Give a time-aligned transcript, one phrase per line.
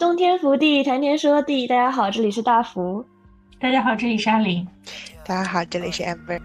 [0.00, 1.66] 洞天福地，谈天说地。
[1.66, 3.04] 大家好，这里是大福。
[3.60, 4.66] 大家好，这里是阿林。
[5.26, 6.40] 大家好，这里是 Amber。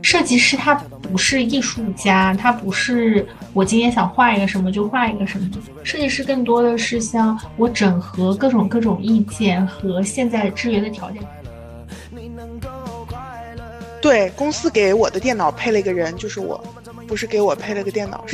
[0.00, 5.46] 设计师他不是艺术家，他不是我今天想画一个什么就画一个什么。
[5.84, 11.22] 设计师更多的是像我整合各种各种意见和现在支援的条件。
[14.00, 16.64] 对，公司给我的电脑配了一个人，就是我，
[17.06, 18.24] 不是给我配了个电脑。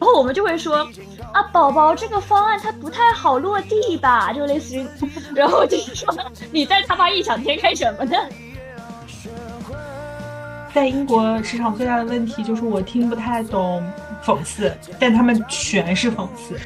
[0.00, 0.88] 然后我们就会说
[1.32, 4.86] 啊，宝宝这个方案它不太好落地吧，就类似于，
[5.34, 6.14] 然后就是说
[6.52, 8.16] 你在他妈异想天开什么呢？
[10.72, 13.82] 在英国职场最大的问题就是我听不太懂
[14.24, 16.56] 讽刺，但他们全是讽刺。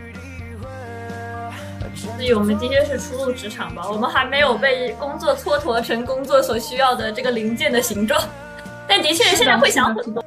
[1.94, 8.20] 所以我们今天是初入职场吧，我们还没有被工作蹉跎成工作所需要的这个零件的形状，
[8.88, 10.22] 但的确现在会想很多。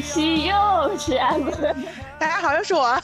[0.00, 0.54] 这期又
[0.96, 1.76] 是 Amber，
[2.18, 2.98] 大家好，又是我。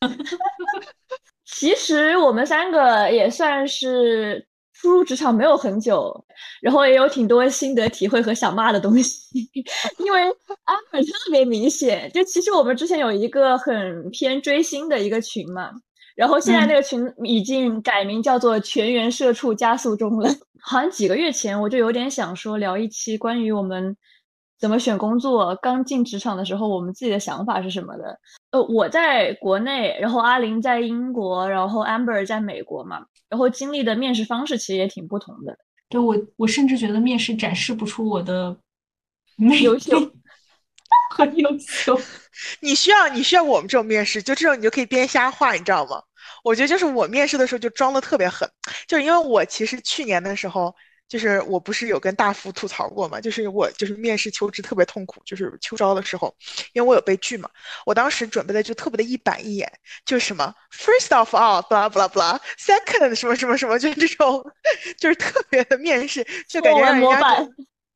[1.46, 6.12] 其实我们三个也算是初入职场没有很久，
[6.60, 9.48] 然后也有挺多心得体会和想骂的东西。
[10.04, 15.70] 因为 Amber 特别明显，就其实我们之前有一个很偏追星的一个群嘛，
[16.16, 20.28] 然后现在那个群已经改名叫做“全员社畜加速中”了。
[20.60, 23.96] 好像几个月前我就有点想说聊一期关于我们。
[24.64, 25.54] 怎么选工作？
[25.56, 28.18] 刚进职场的时候，我们自己的想法是什么的？
[28.50, 35.54] 呃，我在国内，然后阿林在英国，然后 Amber 在美国嘛，然后经历的面试方式其实也挺不同的。
[35.90, 38.56] 对我，我甚至觉得面试展示不出我的
[39.60, 39.98] 优秀，
[41.14, 42.00] 很优秀。
[42.60, 46.02] 你需要，你需要我们这种面试，就这种你就可以编瞎话，你知道吗？
[46.42, 48.48] 我觉得就是我面试的时候就装的特别狠，
[48.88, 50.74] 就是因为我其实去年的时候。
[51.14, 53.20] 就是我不是有跟大福吐槽过嘛？
[53.20, 56.34] 就是我就是面试求职特别痛苦，就是秋招的时候，
[56.72, 57.48] 因为我有被拒嘛。
[57.86, 59.72] 我当时准备的就特别的一板一眼，
[60.04, 64.44] 就是什么 first of all，blah blah blah，second 什么什么什么，就是这种，
[64.98, 67.48] 就是特别的面试，就感觉让人家。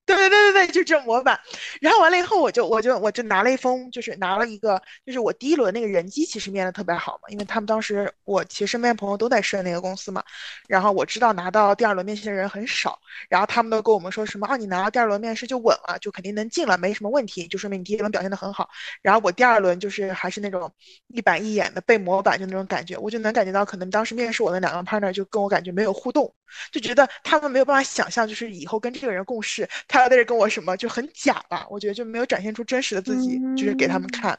[0.09, 1.39] 对对对对对，就这模板。
[1.83, 10.25] 然后完了以后，我就我就我就拿了一封，就是拿了一个，就是我第一轮那个人机其实面的特别好嘛，因为他们当时我其实身边朋友都在申那个公司嘛。
[10.67, 12.99] 然后我知道拿到第二轮面试的人很少，
[13.29, 18.69] 然后他们都跟我们说什么啊，你拿到第二轮面试就稳了，就肯定能进了，没什么问题，就说明你第一轮表现的很好。
[19.03, 20.73] 然后我第二轮就是还是那种
[21.09, 26.33] 一板一眼的背模板，就那种感觉，我就能感觉到可能当时面试我的两个 partner 就跟我感觉没有互动，
[26.73, 29.69] 就觉得他们没有办法想象，就是以后跟这个人共事。
[29.87, 34.39] 他要在这跟我什么就很假吧，我觉得就没有展现出真实的自己，就是给他们看。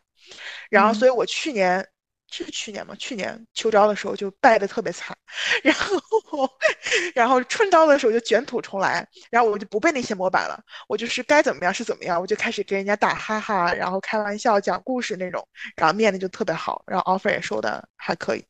[0.70, 1.86] 然后，所以我去年
[2.31, 5.18] 是去年嘛，去年秋招的时候就败的特别惨。
[5.64, 6.50] 然后，
[7.16, 18.46] 然后春招的时候就卷土重来，然后我就不背那些模板了，我就是该怎么样是怎么样，我就开始跟人家打哈哈，然后开玩笑讲故事那种，然后面的就特别好，然后 offer 也收的还可以。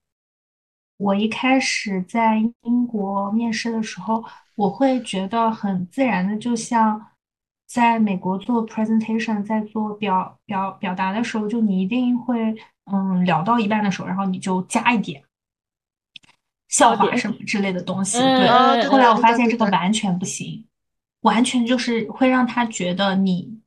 [1.00, 4.22] 我一开始在英国面试的时候，
[4.56, 7.02] 我会觉得很自然的，就像
[7.66, 12.54] 在美国做 presentation，在做表表表达的时候，就你一定会
[12.92, 15.24] 嗯聊到一半的时候，然后你就加一点
[16.68, 18.20] 笑话什么之类的东西。
[18.20, 20.66] 对，后来我发现这个完全不行，
[21.22, 23.58] 完全就是会让他觉得你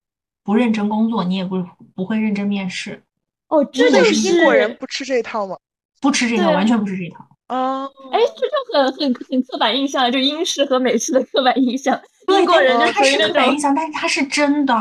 [0.44, 3.02] 不认真工作，你也不不会认真面试。
[3.48, 5.56] 哦，这就是英国人不吃这套吗？
[6.02, 7.24] 不吃这套，完全不吃这套。
[7.48, 11.98] 哦，哎，这就很很很刻板印象，就英式和美式的刻板印象。
[12.28, 14.74] 英国人他是刻板印象，但是他是真的。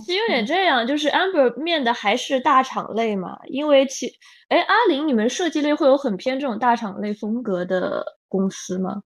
[0.00, 4.10] 其实有点这样，就是 Amber 面的还是大厂类嘛，因为其
[4.48, 9.02] 哎阿玲，你们设计类会有很偏这种大厂类风格的公司吗？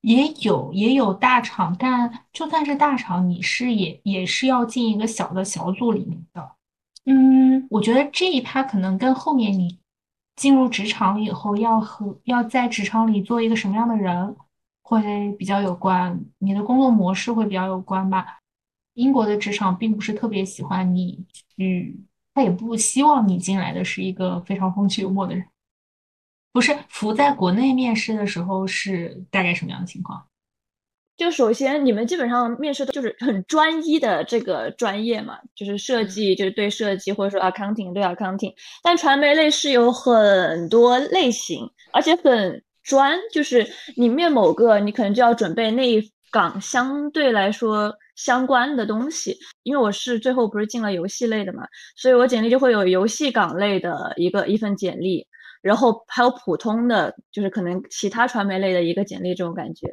[0.00, 6.50] 也有，也有大厂，但就算是大厂，你是也也是要进一个小的小组里面的。
[7.06, 9.78] 嗯，我觉得这一趴可能跟后面你。
[10.36, 14.36] 进入职场以后，要和要在职场里做一个什么样的人，
[14.82, 16.18] 会比较有关。
[16.38, 18.38] 你的工作模式会比较有关吧。
[18.94, 21.24] 英国的职场并不是特别喜欢你，
[21.56, 25.46] 嗯，他也不希望你进来的是一个非常风趣幽默的人。
[26.52, 30.26] 不是，福在国内面试的时候是大概什么样的情况？
[31.22, 38.52] 就首先，你们基本上面试的就是很专一的这个专业嘛，就是设计，就是对设计，或者说 accounting 对 accounting。
[38.82, 43.64] 但传媒类是有很多类型，而且很专，就是
[43.96, 46.02] 你面某个，你可能就要准备那一
[46.32, 49.38] 岗相对来说相关的东西。
[49.62, 51.62] 因为我是最后不是进了游戏类的嘛，
[51.96, 55.24] 所以我简历就会有游戏岗类的一个一份简历，
[55.62, 59.86] 然后还有普通的，就是可能其他传媒类的一个简历这种感觉。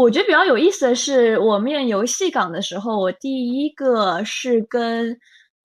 [0.00, 5.16] 我觉得比较有意思的是，我面游戏岗的时候，我第一个是跟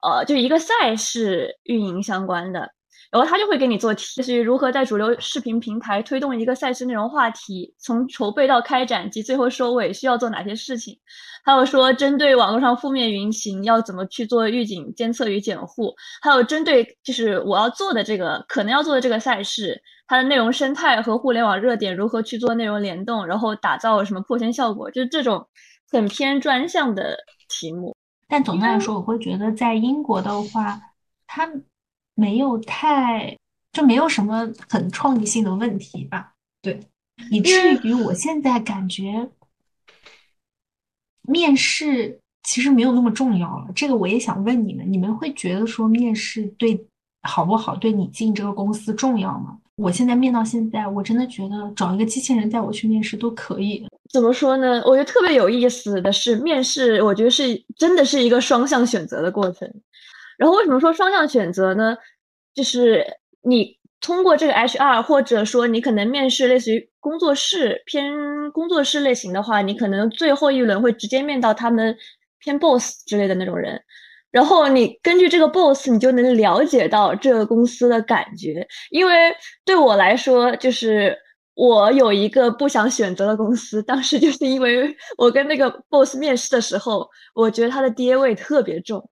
[0.02, 2.70] 呃，就一个赛事运营相关的。
[3.10, 10.98] 然后他就会给你做题，就是如何在主流视频平台推动一个赛事内容话题，从筹备到开展及最后收尾需要做哪些事情，
[11.44, 25.46] 还有说针对网络上负面舆情要怎么去做预警、监测与检护，还有针对就是我要做的这个可能要做的这个赛事，它的内容生态和互联网热点如何去做内容联动，然后打造什么破圈效果，就是这种
[25.90, 27.16] 很偏专项的
[27.48, 27.94] 题目。
[28.28, 30.80] 但总的来说，我会觉得在英国的话，
[31.26, 31.48] 它。
[32.16, 33.36] 没有太，
[33.72, 36.32] 就没有什么很创意性的问题吧？
[36.62, 36.80] 对，
[37.30, 39.28] 以至于我现在感觉
[41.22, 43.68] 面试其实没有那么重要了。
[43.74, 46.84] 这个我也想问你们，你们会觉得说面试对
[47.22, 49.58] 好不好，对你进这个公司重要吗？
[49.76, 53.86] 我现在面到现在，我真的觉得找一个机器人带我去面试都可以。
[54.10, 54.82] 怎么说呢？
[54.86, 59.70] 我觉得特别有意思的是，面试我觉得是真的是一个双向选择的过程。
[60.38, 61.96] 然后为什么说双向选择呢？
[62.54, 63.04] 就是
[63.42, 68.12] 你通过这个 HR，或者说你可能面试类似于工作室偏
[68.52, 71.96] 工作室类型的话，你可能最后一轮会直接面到他们
[72.38, 73.80] 偏 boss 之类的那种人。
[74.30, 78.66] 然后你根据这个 boss，你就能了解到这个公司的感觉。
[78.90, 79.34] 因为
[79.64, 81.16] 对我来说，就是
[81.54, 89.08] 我有一个不想选择的公司，当时就是因为我跟那个 boss 面试的时候，我觉得他的爹味特别重。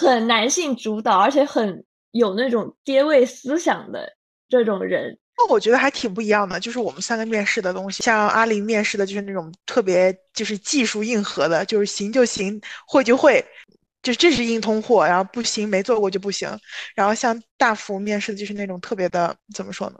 [0.00, 4.08] 很男性主导，而且很有那种爹味思想的
[4.48, 6.60] 这种人，那我觉得还挺不一样的。
[6.60, 13.44] 就是我们三个面试的东西，像阿林面试的就是那种特别就是技术硬核的，就是行就行，会就会，
[14.00, 16.48] 就这是硬通货，然后不行没做过就不行。
[16.94, 19.98] 然后像大福面试的就是那种特别的，怎么说呢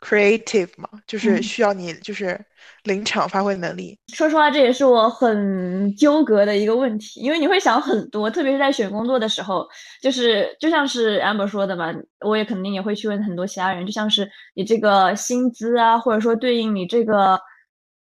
[0.00, 2.38] ？creative 嘛，就是需要你就是
[2.84, 3.98] 临场发挥能力。
[4.14, 9.66] 说实话，这也是我很纠葛的一个问题，因为你会想很多，特别是在选工作的时候，
[10.00, 17.40] 就是就像是 amber 说的嘛，我也肯定也会去问很多其他人，就像是你这个薪资啊，或者说对应你这个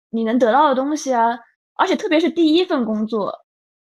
[0.10, 1.40] 你能得到的东西啊，
[1.76, 3.34] 而且特别是第一份工作，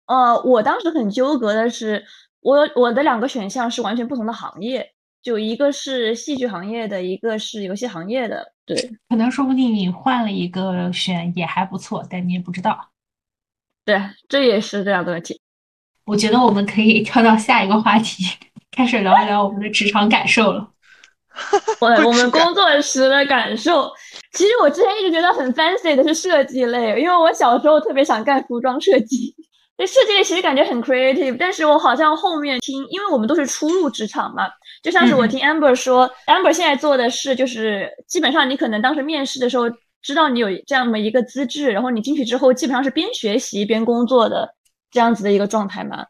[0.06, 2.04] 呃，我当时很纠葛的是，
[2.42, 4.93] 我我的两个选项是完全不同的行业。
[5.24, 8.76] 就一个是戏剧行业的，一个是游戏行业的，对，
[9.08, 12.90] 可能说不定你换了一个选也还不错，但你也不知道。
[13.86, 15.40] 对，这也是这样的问题。
[16.06, 18.26] 我觉得我们可以跳到下一个话题，
[18.72, 20.70] 开始聊一聊我们的职场感受了。
[21.80, 23.90] 我我们工作时的感受，
[24.34, 29.34] 其实我之前一直觉得很 fancy 的是设计类，因为我小时候特别想干服装设计。
[29.76, 34.48] 对设计类其实感觉很 creative，但是我好像后面听，因为我们都是初入职场嘛。
[34.84, 39.64] 就像是我听 Amber 说，Amber 现在做的是，就是基本上你可能当时面试的时候
[40.02, 44.54] 知道你有这样的一个资质，然后你进去之后基本上是边学习边工作的
[44.92, 46.06] 这样子的一个状态嘛。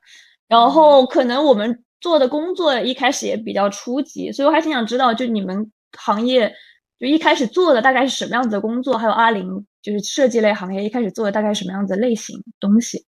[0.47, 6.51] 然后可能我们做的工作一开始也比较初级，所以我还挺想知道，就你们行业
[6.99, 9.47] 就一开始做的大概是什么样子的工作，还有阿林
[9.83, 13.05] 就是设计类行业一开始做的大概什么样子类型东西。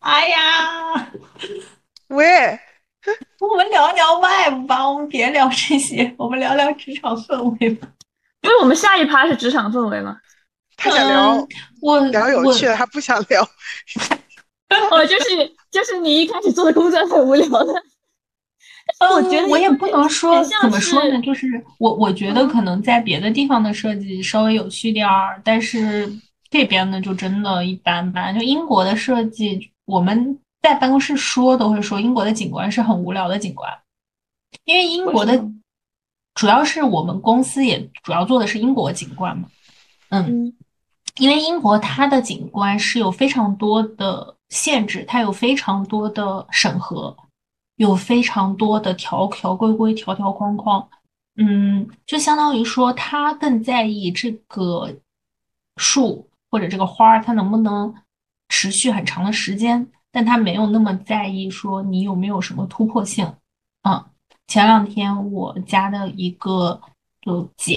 [0.00, 1.12] 哎呀，
[2.08, 2.58] 喂。
[3.40, 7.88] 我们聊聊外部吧，我们别聊这些， 我们聊聊职场氛围吧。
[8.42, 10.16] 因为我们下一趴是职场氛围嘛。
[10.76, 11.46] 他想聊，
[11.80, 13.42] 我聊有趣的，他不想聊。
[14.90, 17.72] 哦，就是就是你一开始做的工作很无聊的。
[19.14, 21.46] 我觉得我也不能说怎么说呢，就是
[21.78, 26.08] 我我觉得可能在别的地方的设计稍微有趣点儿，但是
[26.50, 28.32] 这边呢就真的一般般。
[28.38, 30.38] 就英国的设计，我们。
[30.66, 33.72] 在办公室说都会说英国的景观是很无聊的景观，
[34.64, 35.40] 因为英国的
[36.34, 39.48] 主要是我们公司也主要做的是英国景观嘛，
[40.08, 40.52] 嗯，
[41.18, 47.16] 因为英国它的景观是有非常多的限制，它有非常多的审核，
[47.76, 50.88] 有非常多的条条规规、条条框框，
[51.36, 54.92] 嗯，就相当于说它更在意这个
[55.76, 57.94] 树或者这个花儿它能不能
[58.48, 59.86] 持续很长的时间。
[60.16, 63.30] 但他没有那么在意说你有没有什么突破性，
[63.82, 64.02] 嗯，
[64.46, 66.80] 前两天我家的一个
[67.20, 67.76] 就姐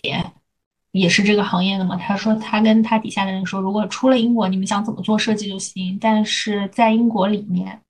[0.94, 7.82] 也是这个行业的嘛，她说她跟她底下的人说，如果出了英国，你们想怎么做设计就行，但是在英国里面，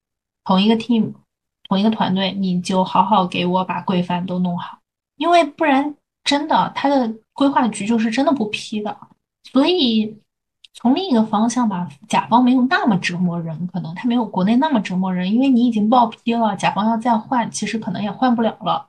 [0.43, 1.13] 同一个 team，
[1.67, 4.79] 同一个团队，你就好好给我把规范都弄好，
[5.17, 8.97] 因为不然真的他的规划局就是真的不批的，
[9.51, 10.17] 所以。
[10.73, 18.85] 从另一个方向吧，甲方没有那么折磨人，可能他没有国内那么折磨人，因为你已经报批了，甲方要再换，其实可能也换不了了。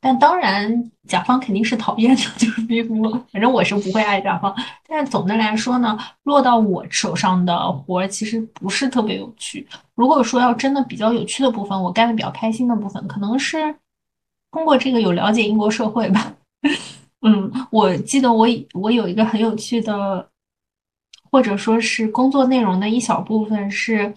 [0.00, 4.54] 但当然，甲方肯定是讨厌的， 就是比如，反正我是不会爱甲方。
[4.88, 9.66] 但总的来说呢，落到我手上的活儿其实不是特别有趣。
[9.94, 13.74] 如果说要真的比较有趣的部分，我干的比较开心的部分，可能是
[14.50, 16.32] 通过这个有了解英国社会吧。
[17.22, 20.28] 嗯，我记得我我有一个很有趣的，
[21.34, 24.14] 或者说是工作内容的一小部分是，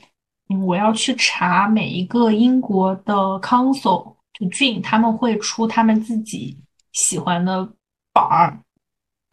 [0.50, 6.56] 嗯，我要去查每一个英国的 council 就郡，他们会出他们自己
[6.92, 7.68] 喜欢的
[8.14, 8.60] 板儿，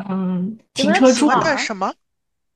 [0.08, 1.92] 嗯，停车柱的什么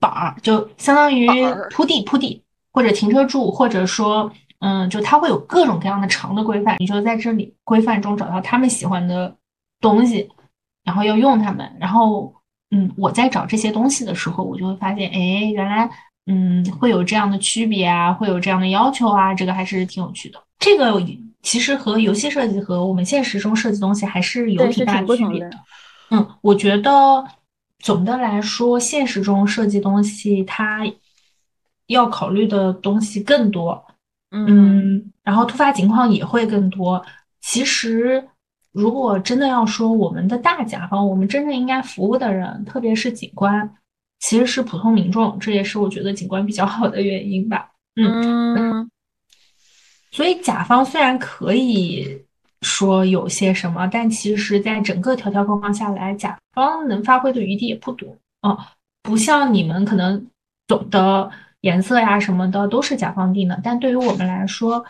[0.01, 1.29] 板儿，就相当于
[1.73, 2.43] 铺地铺地，
[2.73, 9.37] 或者停车柱，或者说，嗯，就它会有各种各样的长的规范，你就在这里规范中找到他们喜欢的
[9.79, 10.27] 东西。
[10.85, 12.33] 然后要用它们，然后
[12.71, 15.89] 嗯，我在找这些东西的时候，我就会发现，哎，原来
[16.27, 20.39] 嗯会有这样的区别啊，会有这样的要求啊，这个还是挺有趣的。
[20.59, 21.03] 这个
[21.43, 25.51] 其实和游戏设计和我们现实中设计东西还是有挺大区别的。
[26.11, 27.25] 嗯，我觉得
[27.79, 30.85] 总的来说，现实中设计东西它
[31.87, 33.83] 要考虑的东西更多，
[34.31, 37.03] 嗯，然后突发情况也会更多。
[37.41, 38.29] 其实。
[38.79, 43.69] 如果真的要说我们的大甲方，我们真正应该服务的人，特别是警官，
[44.21, 47.73] 其实是普通民众，这也是我觉得警官比较好的原因吧。
[47.97, 48.91] 嗯，嗯
[50.13, 52.07] 所以甲方虽然可以
[52.63, 58.17] 说有些什么，但其实在整个条条框框下来，甲方能发挥的余地也不多。
[58.43, 58.57] 哦，
[59.03, 60.25] 不像你们可能
[60.69, 61.29] 总的
[61.63, 64.85] 颜色呀什么的都是甲方定的，但对于我们来说。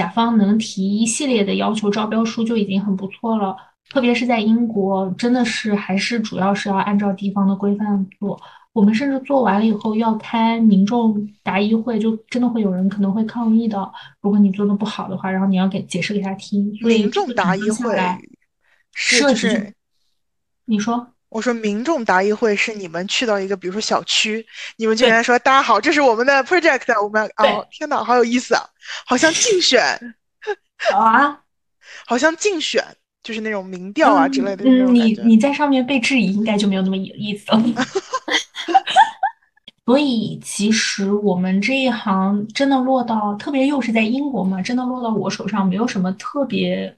[0.00, 3.54] 甲方能提一系列的要求招标书就已经很不错了，
[3.90, 8.40] 特别是在英国，真的是还是主要是要按照地方的规范做。
[8.72, 13.92] 我们甚至做完了以后要开民众答疑会，就真的会有人可能会抗议的。
[14.22, 16.72] 如果你做的不好的话，然后你要给解释给他听。
[16.80, 17.94] 民众答疑会
[18.94, 19.74] 设置，
[20.64, 21.08] 你说。
[21.30, 24.44] 我说民众答疑会是你们去到一个，比如说小区，
[24.76, 28.62] 你们竟然说：“大家好，这是我们的 project，我们哦，天哪，好有意思啊，
[29.06, 29.80] 好像竞选
[30.92, 31.38] 啊，
[32.04, 32.84] 好像竞选，
[33.22, 37.62] 就是那种民调啊之类的嗯，你你在上面被质疑，应该就没有那么有意思了。
[39.86, 46.96] 所以其实我们这一行真的落到，特别又是在英国嘛，真的落到我手上，没有什么特别。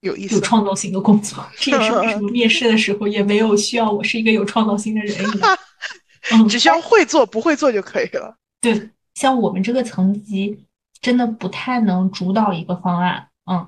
[0.00, 5.58] 有意思、有创造性的工作， 这也是为什么面试的时候也没有需要我是一个有创造性的人一样。
[6.30, 8.36] 嗯，只需要会做，不会做就可以了。
[8.60, 10.64] 对，像我们这个层级，
[11.00, 13.28] 真的不太能主导一个方案。
[13.50, 13.66] 嗯，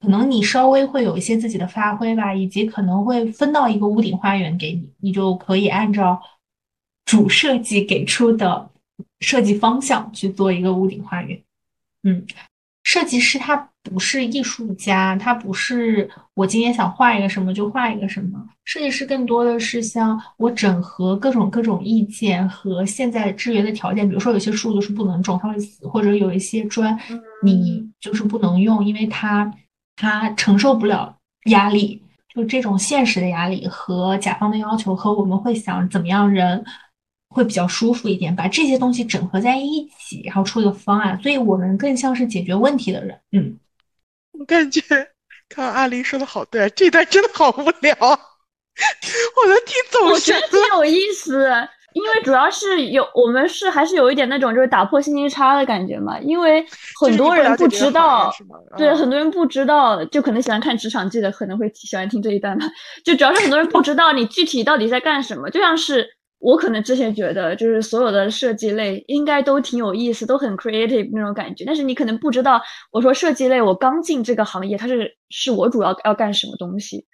[0.00, 6.22] 可能你稍微会有一些自己的发挥吧，以及可能会分到一个屋顶花园给你，你就可以按照
[7.04, 8.70] 主设计给出的
[9.20, 11.42] 设计方向去做一个屋顶花园。
[12.02, 12.24] 嗯，
[12.82, 13.70] 设计师他。
[13.90, 18.44] 不是艺术家，他不是我今天想画一个什么就画一个什么。
[18.64, 26.98] 设计师更多的是像我整合各种各种意见和现在制约的条件，比如说有些树就是不能种，它会死；或者有一些砖
[27.42, 29.52] 你就是不能用，因为它
[29.94, 32.02] 它承受不了压力。
[32.34, 36.64] 就这种现实的压力和甲方的要求，和我们会想怎么样人。
[37.28, 41.20] 会比较舒服一点，把这些东西整合在一起，然后出一个方案。
[41.20, 43.54] 所以我们更像是解决问题的人，嗯。
[44.38, 44.82] 我感觉，
[45.48, 50.10] 看阿林说的好对，这段真的好无聊，我能听走神。
[50.12, 51.48] 我觉得挺有意思，
[51.94, 56.64] 因为主要是有我们是还是有一点那种就是打破信息差的感觉嘛，因为
[57.00, 58.30] 很多人不知道，
[58.76, 62.66] 对很多人不知道，就可能喜欢看职场剧的可能会喜欢听这一段吧，
[63.04, 66.15] 就主要是很多人不知道你具体到底在干什么，就像是。
[66.38, 71.64] 我可能之前觉得，就是所有的设计类应该都挺有意思，都很 creative 那种感觉。
[71.64, 72.60] 但是你可能不知道，
[72.92, 77.04] 我说设计类，我刚进这个行业，它是是我主要要干什么东西，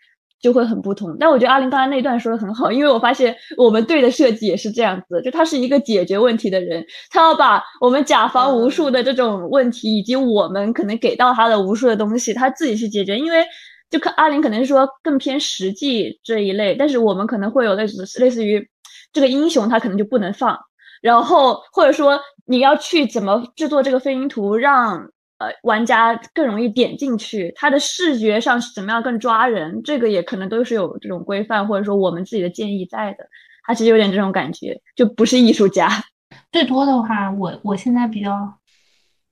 [0.40, 1.16] 就会很不同。
[1.20, 13.16] 但我觉得阿林刚才那段说的很好，因为我发现我们队的设计也是这样子，就他是一个解决问题的人，他要把我们甲方无数的这种问题，以及我们可能给到他的无数的东西，他自己去解决。
[13.16, 13.44] 因为
[13.88, 18.68] 就看阿林可能是说更偏实际这一类，但是我们可能会有类似类似于。
[19.12, 20.58] 这个英雄他可能就不能放，
[21.00, 24.96] 然后或者说你要去怎么制作这个飞行图，让
[25.38, 33.28] 呃玩家更容易点进去，它的视觉上是怎么样更抓人，这个也可能都是有这种规范或者说我们自己的建议在的。
[33.64, 35.88] 他其实有点这种感觉，就不是艺术家。
[36.50, 38.54] 最多的话，我我现在比较，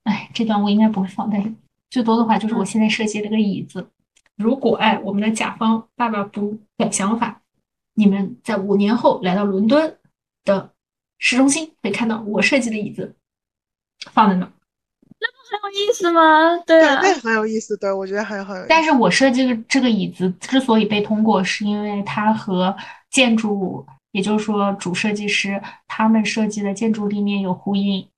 [0.04, 1.52] 哎，这段我应该不会放，但是
[1.90, 3.86] 最多的话就是我现在设计了个椅子。
[4.36, 7.39] 如果哎我们的甲方爸爸不改想法。
[7.94, 9.98] 你们在五年后来到伦敦
[10.44, 10.70] 的
[11.18, 13.14] 市中心，会看到我设计的椅子
[14.12, 14.52] 放在那儿。
[15.22, 16.56] 那不很有意思吗？
[16.66, 17.76] 对啊，那很有意思。
[17.76, 18.68] 对，我觉得很很有意思。
[18.70, 22.74] 但是我设计的这个椅子之所以被通过，是因为它和
[23.10, 28.08] 建筑，也就是说主设计师他们设计的建筑立面有呼应。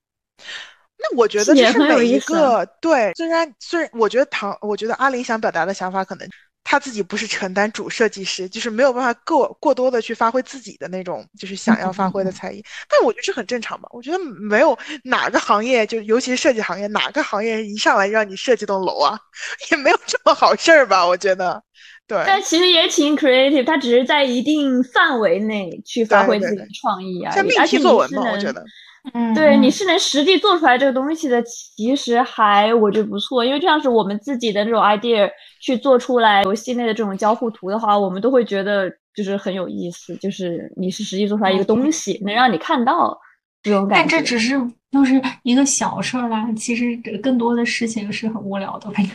[0.97, 6.29] 那我觉得这是每一个对，虽然虽然我觉得唐，我觉得阿林想表达的想法可能。
[6.65, 12.65] 他自己不是承担主设计师，就是没有办法过过多的去发挥自己的那种，就是想要发挥的才艺。
[12.89, 13.89] 但我觉得这很正常吧。
[13.93, 19.19] 我觉得没有哪个行业，就尤其是设计行业，哪个行业一上来让你设计栋楼啊，
[19.71, 21.07] 也没有这么好事儿吧？
[21.07, 21.63] 我觉得，
[22.07, 22.23] 对。
[22.27, 27.35] 但其实也挺 creative，他只是在一定范围内去发挥自己的创意啊。
[27.35, 28.65] 像命题作文嘛，我觉得。
[29.13, 35.29] 嗯，对，你是能实际做出来这个东西的，其实还我觉得不错，因为这样是我们自己的那种 idea
[35.61, 43.19] 去做出来游戏内的这种交互图的话，我们都会觉得就是很有意思，就是你是实际做出来一个东西，能让你看到
[43.63, 44.03] 这种感觉。
[44.03, 44.55] 但这只是
[44.93, 49.13] 就是一个小事儿啦，其实更多的事情是很无聊的，反正。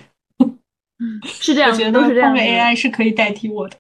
[1.24, 2.36] 是这样，我觉得是这样。
[2.36, 3.78] AI 是可以代替我的。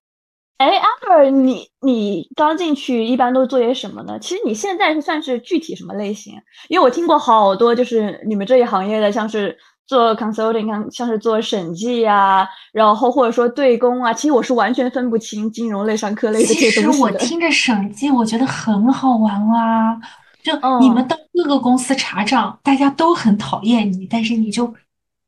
[0.58, 4.18] 哎，阿尔，你你刚进去一般都做些什么呢？
[4.20, 6.34] 其实你现在是算是具体什么类型？
[6.68, 19.96] 因为我听过好多，就是你们这一行业的，像是做 consulting，像像是做审计呀，然后或者说对公啊，其实我是完全分不清金融类、商科类的这些东西其实我听着审计，我觉得很好玩啊！
[20.42, 24.74] 就你们到各个公司查账，大家都很讨厌你，但是你就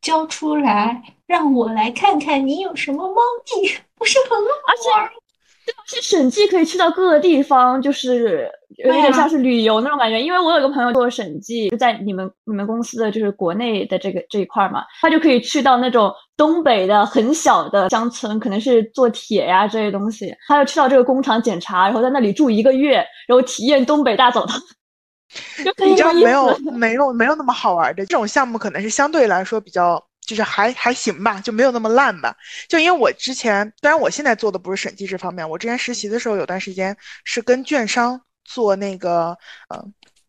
[0.02, 5.10] 交出来，让我来看看你有什么猫腻，不是很好玩？
[5.86, 10.22] 是审计可以去到各个地方，就是有点像是旅游那种感觉。
[10.22, 22.96] 因为我有个朋友做审计，就在你们你们公司的就是国内的这个这一块嘛，他就可以去到那种东北的很小的乡村，可能是做铁呀这些东西，他要去到这个工厂检查，然后在那里住一个月，
[23.28, 24.60] 然后体验东北大澡堂。
[25.86, 30.04] 你知道没有没有没有那么好玩的这种项目，可能是相对来说比较。
[30.30, 32.36] 就是还还行吧，就没有那么烂吧。
[32.68, 39.36] 就因为我之前，虽然我现在做的不是审计这方面，我之前实习的时候有段时间是跟券商做那个，
[39.70, 39.84] 呃，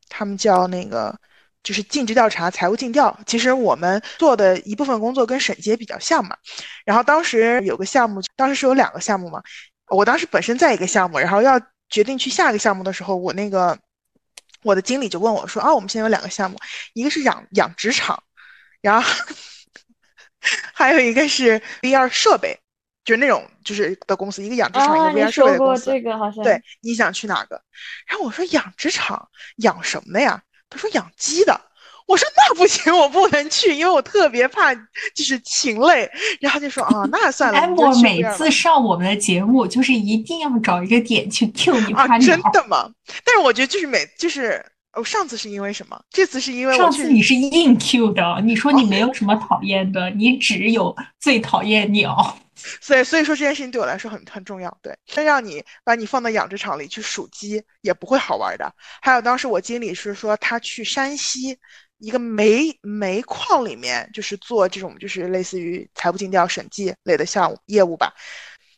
[0.08, 1.14] 他们叫那个
[1.62, 3.14] 就是尽职调查、财务尽调。
[3.26, 6.34] 其实我们做的一部分工作跟审计也比较像嘛。
[6.86, 9.42] 然后当时有个项目，当时是有两个项目嘛。
[9.88, 13.78] 我当时本身在一个项目，然后要决定去下一个项目的时候，我那个
[14.62, 16.56] 我的经理就问我说：“啊，我们现在有两个项目，
[16.94, 18.22] 一个是养养殖场，
[18.80, 19.12] 然后。”
[20.72, 22.58] 还有一个是 VR 设备，
[23.04, 25.90] 就是那种就是的公司，一个养殖场，一个 VR 设备的公司。
[25.90, 26.42] 这个好像。
[26.42, 27.60] 对，你想去哪个？
[28.08, 30.42] 然后我说养殖场养什么的呀？
[30.68, 31.60] 他说养鸡的。
[32.06, 36.10] 我说那不行，我不能去，因为我特别怕就是禽类。
[36.40, 37.58] 然后就说啊，那算了。
[37.58, 42.90] 哎，我每次上我们的节目，就是一定要找一个点去 Q 你，啊，真的吗？
[43.24, 44.64] 但是我觉得就是每就是。
[44.92, 46.00] 哦，上次是因为什么？
[46.10, 52.36] 这次是因为上次你是硬 Q 的，你说你没有什么讨厌的，你只有最讨厌鸟。
[52.80, 54.76] 所以，所以说这件事情对我来说很很重要。
[54.82, 58.70] 对，真让你把你放到养殖场里去数鸡，也不会好玩的。
[59.00, 61.56] 还有当时我经理是说，他去山西
[61.98, 68.12] 一个煤煤矿里面，就是做这种就是类似于财务尽调、审计类的项目业务吧，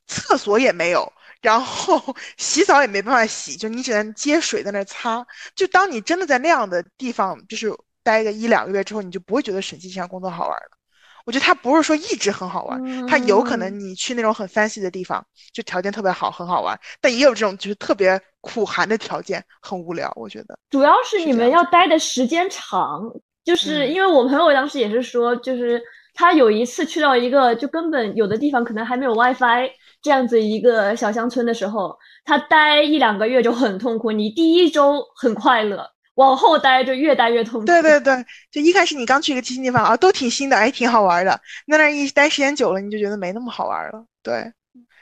[0.07, 1.13] 厕所也没有。
[1.43, 2.01] 然后
[2.39, 5.27] 洗澡也没办法洗，就你只能接水在那擦。
[5.55, 7.71] 就当你真的在那样的地方，就是
[8.03, 10.79] 待个一两个月之后，你就不会觉得审计这项工作好玩了。
[11.25, 16.77] 我觉得它不是说一直很好玩，它有可能你去那种很 fancy 的地方，就条件特别好，很好玩。
[17.01, 20.13] 但也有这种就是特别苦寒的条件，很无聊。
[20.17, 23.03] 我觉得主要是你们要待的时间长，
[23.45, 25.81] 就是因为我朋友当时也是说，就是
[26.13, 29.71] 他有一次去到一个就根本有的地方可能还没有 WiFi。
[30.03, 34.11] 这样子一个小乡村的时候，他待一两个月就很痛苦。
[34.11, 37.67] 你第一周很快乐，往后待就越待越痛苦。
[37.67, 38.15] 对对对，
[38.51, 41.41] 就一开始你刚去一个新地方啊，都挺新的，哎，挺好玩的。
[41.67, 44.05] 那那一待时间久了，你就觉得没那么好玩了。
[44.23, 44.53] 对。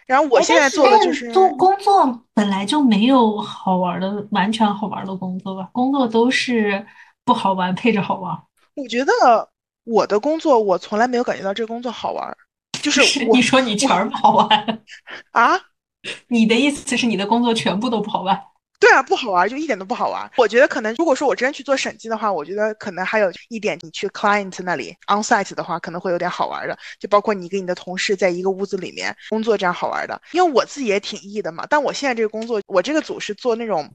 [0.06, 5.70] 然后我现在做的就是做工作，本来就没有好玩的，完全好玩的工作吧？
[5.72, 6.84] 工作都是
[7.24, 8.36] 不好玩配着好玩。
[8.74, 9.12] 我觉得
[9.84, 12.36] 我的工作，我从来没有感觉到这个工作好玩。
[12.82, 14.82] 就是你说你全不好玩
[15.32, 15.60] 啊？
[16.28, 18.49] 你的意思是你的工作全部都不好玩？
[18.80, 20.28] 对啊，不好玩，就一点都不好玩。
[20.36, 26.76] 我觉得可能，如果说我真去做审计的话，我觉得可能还有一点，你去 client 那里 on site 的话，可能会有点好玩的。
[26.98, 30.20] 就包括你跟你的同事在一个屋子里面工作，这样好玩的。
[30.32, 33.88] 因为我自己也挺 E 的嘛，但我现在这个工作，我这个组是做那种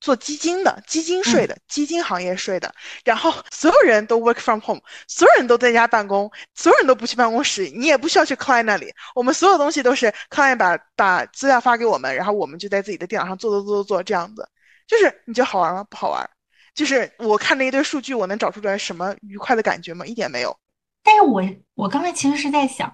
[0.00, 2.74] 做基金的，基金税的，基金行业税的。
[3.04, 8.92] 然后所有人都 work from home，所有人都在家办公，所有人都不去办公室，你也不需要去 client 那里。
[9.14, 14.15] 我们所有东西都是 client 把把资料发给我们，然后我们就在自己的电脑上做做做做做这样。
[14.16, 14.48] 样子，
[14.86, 15.84] 就是你觉得好玩吗？
[15.90, 16.28] 不好玩。
[16.74, 20.04] 就是我看那一堆数据，我能找出来什么愉快的感觉吗？
[20.04, 20.54] 一点没有。
[21.02, 21.42] 但是我
[21.74, 22.92] 我刚才其实是在想，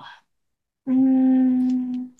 [0.87, 2.15] 嗯，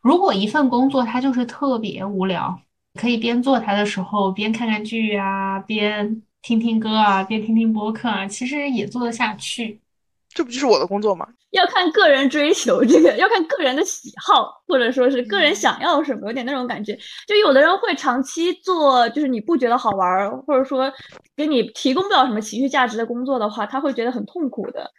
[0.00, 2.60] 如果一份工作它就是特别无聊，
[2.94, 9.80] 可以边做它的时候边看看剧啊，边听听歌啊，边听听播客啊，其实也做得下去。
[10.28, 11.26] 这不就是我的工作吗？
[11.50, 16.98] 要看个人追求，这个要看个人的喜好，或者说是个人想要什么，有点那种感觉。
[17.26, 20.92] 就有的人会长期做，就是你不觉得好玩，或者说
[21.34, 24.90] 给你提供不了什么情绪价值的工作的话，他会觉得很痛苦的。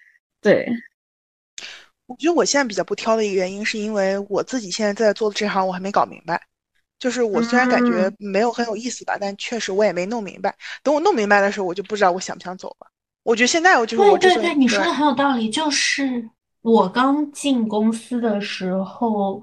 [0.41, 0.67] 对，
[2.07, 6.41] 我觉得我现在比较不挑的一个原因，是因为我自己现在在做的这行我还没搞明白。
[6.97, 10.53] 就是我虽然感觉没有很有意思吧，但确实我也没弄明白。
[10.83, 12.87] 等我弄明白的时候，我就不知道我想不想走了。
[13.23, 15.49] 我觉得现在我就是我对对对，你说的很有道理。
[15.49, 16.29] 就是
[16.69, 19.41] 我刚进公司的时候，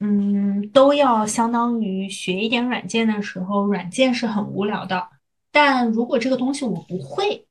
[0.00, 5.08] 嗯，都要相当于学一点软件的时候，软件是很无聊的。
[5.50, 7.46] 但如果这个东西我不会，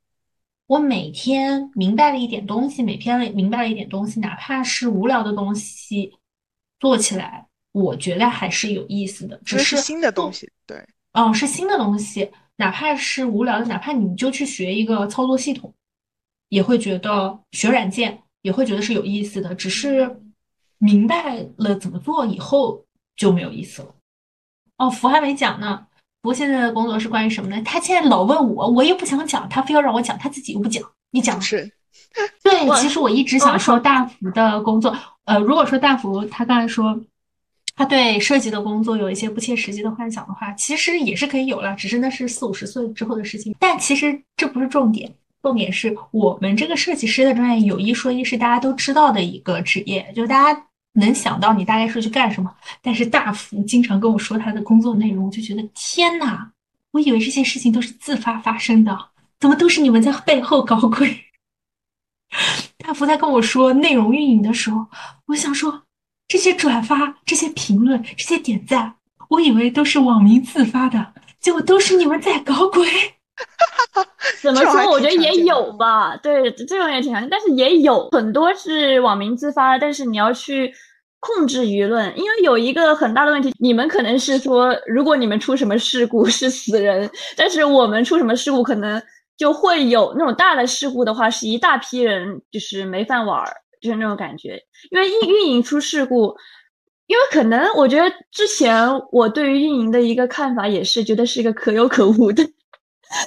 [0.67, 6.13] 我每天明白了一点东西，每天明白了一点东西，哪怕是无聊的东西，
[6.79, 9.39] 做起来我觉得还是有意思的。
[9.43, 12.31] 只是新的东西，对，哦，是新的东西。
[12.57, 15.73] 哪怕是无聊的，哪怕你就去学一个操作系统，
[16.49, 19.53] 也会觉得学软件也会觉得是有意思的。
[19.53, 20.19] 只是
[20.77, 23.93] 明白了怎么做以后就没有意思了。
[24.77, 25.85] 哦，福还没讲呢。
[26.23, 27.61] 福现在的工作是关于什么呢？
[27.63, 30.81] 他现在老问我，我又不想讲，他非要让我讲，他自己又不讲。
[31.11, 31.69] 你讲是？
[32.41, 34.95] 对，其实我一直想说大福的工作。
[35.25, 36.99] 呃，如果说大福他刚才说。
[37.79, 43.55] 他对设计的工作有一些不切实际的幻想的话，其实也是可以有了，只是那是四五十岁之后的事情。
[43.59, 52.53] 但其实这不是重点，重点是我们这个设计师的专业有一说一，是大家都知道的一个职业，就大家能想到你大概是去干什么。
[52.81, 56.51] 但是大福经常跟我说他的工作内容，我就觉得天哪，
[56.91, 58.97] 我以为这些事情都是自发发生的，
[59.39, 61.23] 怎么都是你们在背后搞鬼？
[62.79, 64.85] 大福在跟我说内容运营的时候，
[65.27, 65.83] 我想说。
[66.29, 68.93] 这些转发、这些评论、这些点赞，
[69.29, 72.85] 我以为都是网民自发的，结果都是你们在搞鬼。
[74.53, 74.91] 怎么说？
[74.91, 76.15] 我觉得也有吧。
[76.17, 79.79] 对，这种也挺常见，但是也有很多是网民自发的。
[79.79, 80.73] 但是你要去
[81.19, 89.01] 控制舆论，因为有一个很大的问题，你们可能是说，如果你们出什么事故 是死人，但是我们出什么事故可能
[89.37, 93.53] 就会有那种大的事故的话，是一大批人就是没饭碗儿。
[93.79, 96.35] 就是那种感觉，因为运运营出事故，
[97.05, 102.43] 因为可能我觉得之前我对于运营的一个看法也是觉得是一个可有可无的、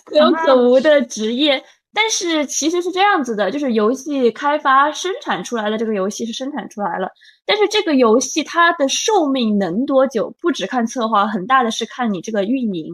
[0.05, 1.63] 可 有可无的职业，
[1.93, 7.09] 但是其实是这样子的，就是游戏开发生产出来的这个游戏是生产出来了，
[7.47, 12.93] 但是这个游戏它的寿命能多久，不只看策划，很大的是看你这个运营，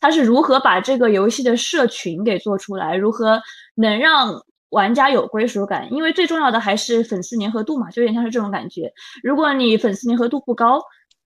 [0.00, 3.40] 它是如何把这个游戏的社群给做出来，如何
[3.74, 4.42] 能让。
[4.70, 8.88] 玩家有归属感，因为最重要的还是粉丝粘合度嘛，就有点像是这种感觉。
[9.20, 10.80] 如果你粉丝粘合度不高，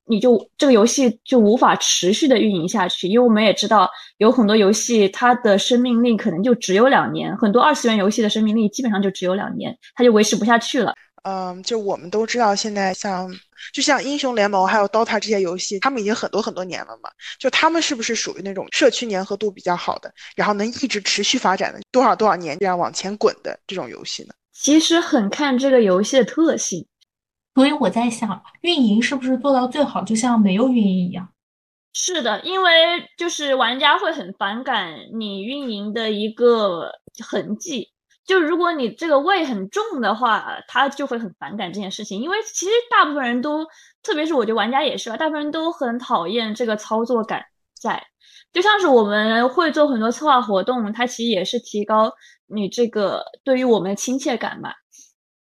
[0.06, 3.08] 你就这个游戏就无法持续的运营下去。
[3.08, 3.88] 因为我们也知道，
[4.18, 10.94] 有很多游戏它的生命力可能就只有两年，很多二次元游戏的生命力基本上就只有两年，它就维持不下去了。
[11.22, 13.34] 嗯，就我们都知道，现在像
[13.72, 17.08] 就像英雄联盟还有 DOTA 这些游戏，他们已经很多很多年了嘛。
[17.38, 24.34] 就他们是不是属于那种社区粘合度比较好的，然后能一直持续发展的多少多少年这样往前滚的这种游戏呢？
[24.52, 26.86] 其实很看这个游戏的特性。
[27.54, 31.28] 所以我在想，运营是不是做到最好，就像没有运营一样？
[31.92, 36.90] 是的，因为就是玩家会很反感你运营的一个
[37.24, 37.88] 痕迹。
[38.26, 43.64] 就如果你这个味很重的话，他就会很反感这件事情，因为其实大部分人都，
[44.02, 47.44] 特别是我觉得玩家也是吧，大部分人都很讨厌这个操作感
[47.80, 48.02] 在。
[48.52, 52.10] 就像是我们会做很多策划活动，它其实也是提高
[52.46, 54.70] 你这个对于我们的亲切感嘛。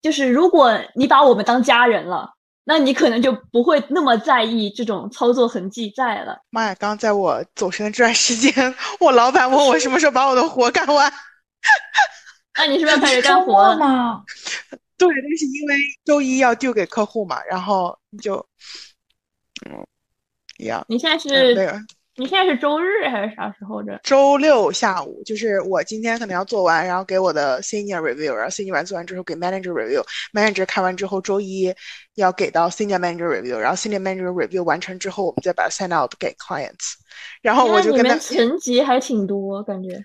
[0.02, 2.34] 就是如果你把我们当家人了，
[2.64, 6.38] 那你可能就不会那么在意这种操作痕迹在了。
[6.50, 8.52] 妈呀，刚在我走神的这段时间，
[9.00, 11.12] 我老板问我什么时候把我的活干完。
[12.58, 14.22] 那你是不是要开始干活了吗？
[14.98, 18.44] 对，那是因为周一要丢给客户嘛，然后就，
[19.66, 19.86] 嗯，
[20.58, 20.84] 一样。
[20.88, 21.80] 你现在是那个？
[22.18, 24.00] 你现在是周日还是啥时候的？
[24.02, 31.72] 周六下午，就是我今天可能要做完，然后给我的 senior review，然后 senior 完做完之后给 manager review，manager 看完之后周一
[32.16, 36.94] 要给到 senior manager review，然后 senior manager review 完成之后，我们再把 send out 给 clients。
[37.40, 40.04] 然后我就跟他层级还挺多，感觉。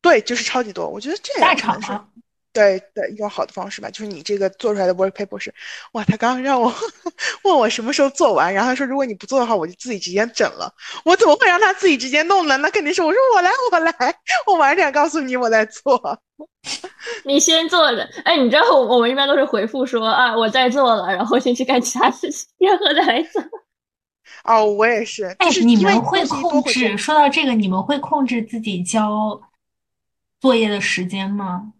[0.00, 2.08] 对，就是超级多，我觉得这大厂吗？
[2.54, 5.52] 对对一种好的方式吧，就是你这个做出来的 work paper 是，
[5.92, 6.72] 哇，他刚刚让我
[7.42, 10.72] 问我什么时候做完，然后他说如果你不做的话，我就自己直接整了。
[11.04, 12.56] 我怎么会让他自己直接弄呢？
[12.58, 13.92] 那肯定是我说我来，我来，
[14.46, 16.00] 我晚点告诉你我在做。
[17.24, 23.42] 你先做的，哎，你知道我们一般都是回复说啊我在做了，然后先去干其他事情，然后再来做。
[24.44, 25.24] 哦，我也是。
[25.38, 26.96] 哎，你们会控制？
[26.96, 29.40] 说到这个，你们会控制自己交
[30.40, 31.72] 作业的时间吗？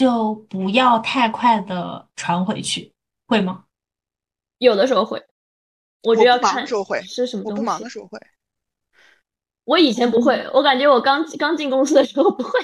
[0.00, 2.90] 就不要太快的传回去，
[3.26, 3.64] 会吗？
[4.56, 5.22] 有的时候会，
[6.04, 7.58] 我觉得要看会是什么东西。
[7.58, 8.18] 不忙的时候会。
[9.64, 12.58] 我以前不会，我感觉我刚刚进公司的时候不会，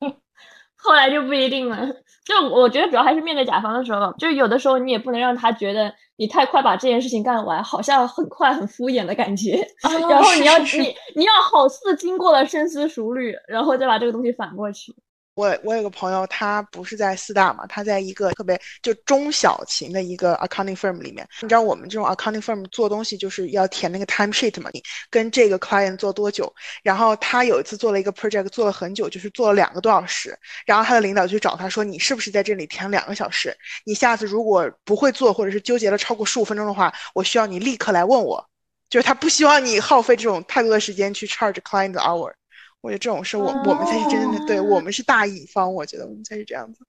[0.76, 1.88] 后来就不一定了。
[2.26, 9.66] 就我觉得主要还是面对甲方的时候，就有的时候你也不能让他觉得你太快把这件事情干完，好像很快很敷衍的感觉。
[9.82, 14.94] 然后你要你你要好似经过了深思熟虑，然后再把这个东西反过去。
[15.34, 21.26] 我我有个朋友，他不是在四大嘛，他在一个特别就中小型的一个 accounting firm 里面。
[21.42, 26.52] 你知道我们这种 accounting firm 做东西就是要填那个 time sheet 嘛，你跟这个 client 做多久？
[26.84, 30.38] 然后他有一次做了一个 project，做了很久，就是做了两个多小时。
[30.64, 33.56] 然后他的领导就找他说：“你是不是在这里填两个小时？
[33.84, 38.44] 你下次如果不会做，或者是纠结了超过十五分钟的话，我需要你立刻来问我。”
[38.88, 42.32] 就是他不希望你耗费这种太多的时间去 charge client hour。
[42.84, 46.84] 我觉得这种事我我们才是真正的，对我们是大乙方，我觉得我们才是这样子。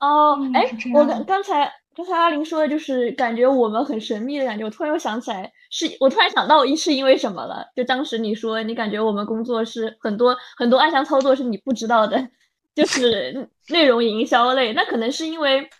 [0.00, 7.64] 哦，哎，我刚刚才刚才阿玲说的就是感觉我们很神秘的感觉，我突然又想起来，是我突然想到是因为什么了？
[7.76, 12.28] 就当时你说你感觉我们工作是很多很多暗箱操作是你不知道的，
[12.74, 15.70] 就是 内容营销类，那可能是因为，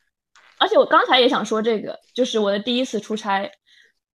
[0.59, 3.51] 而且我刚才也想说这个，就是我的第一次出差，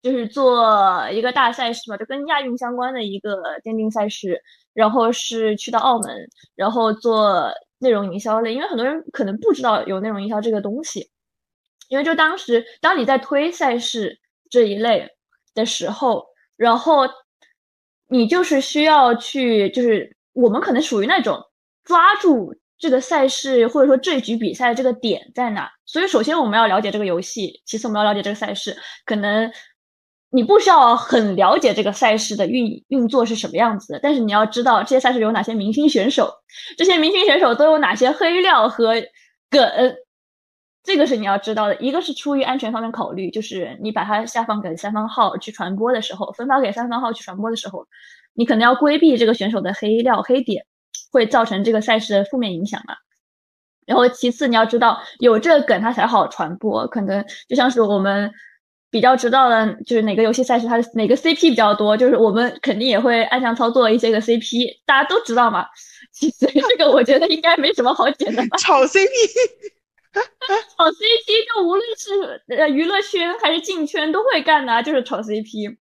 [0.02, 4.42] 就是做一个大赛事嘛，就跟亚运相关的一个电竞赛事。
[4.80, 11.10] 然后是去到澳门，然后做内容营销类，因为很多人可能不知道有内容营销这个东西，
[11.90, 14.18] 因为就当时当你在推赛事
[14.50, 15.10] 这一类
[15.54, 17.10] 的时候，然后
[18.08, 21.44] 你就是需要去，就是我们可能属于那种
[21.84, 29.52] 抓住这个赛事或者说这一局比赛这个点在哪，所以首先我们要了解这个游戏，其次我们要了解这个赛事，可能。
[30.32, 36.32] 你不需要很了解这个赛事的运运作是什么样子的，但是你要知道这些赛事有哪些明星选手，
[36.78, 38.94] 这些明星选手都有哪些黑料和
[39.50, 39.68] 梗，
[40.84, 41.76] 这个是你要知道的。
[41.78, 47.88] 一个是出于安全方面考虑，就是你把它下放给三方号去传播的时候，分发给三方号去传播的时候，
[48.36, 50.64] 你可能要规避这个选手的黑料黑点，
[51.12, 52.94] 会造成这个赛事的负面影响嘛。
[53.88, 58.32] 然后其次你要知道有这个梗它才好传播，可能就像是我们。
[58.92, 65.66] 比较知道的就是哪个游戏赛事它的哪个 CP 比较多，就是我们肯定也会暗箱操作一些个 CP，大家都知道嘛。
[66.12, 68.58] 其实这个我觉得应该没什么好剪的吧。
[68.58, 69.08] 炒 CP，
[70.76, 75.78] 炒 CP 就无论是呃娱乐圈还是进圈都会干的，就是炒 CP。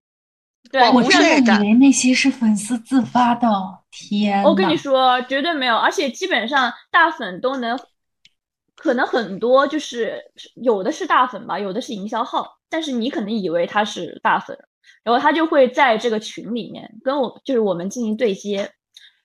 [0.70, 3.48] 对，我真的以为那些是粉丝自发的，
[3.90, 4.42] 天！
[4.42, 7.78] 我跟你说，绝对没有，而且基本上大粉都能。
[8.78, 10.22] 可能很多就是
[10.54, 14.56] 有的是大粉吧，有的是营销号，但是你可能以为他是大粉，
[15.02, 18.70] 然后他就会在这个群里面跟我就是我们进行对接，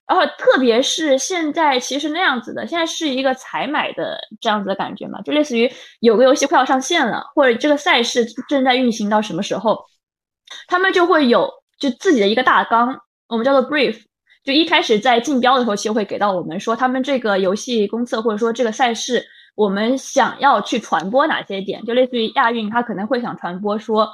[0.07, 9.85] 然后特别是现在其实那样子的，现在是一个采买的这样子的感觉嘛，就类似于有个游戏快要上线了，或者这个赛事正在运行到什么时候，
[10.67, 14.01] 他们就会有就自己的一个大纲，我们叫做 brief，
[14.43, 19.23] 就一开始在竞标的时候，其实会给到我们说他们这个游戏公测或者说这个赛事。
[19.55, 24.09] 我们想要去传播哪些点，就类似于亚运，他可能会想传播说，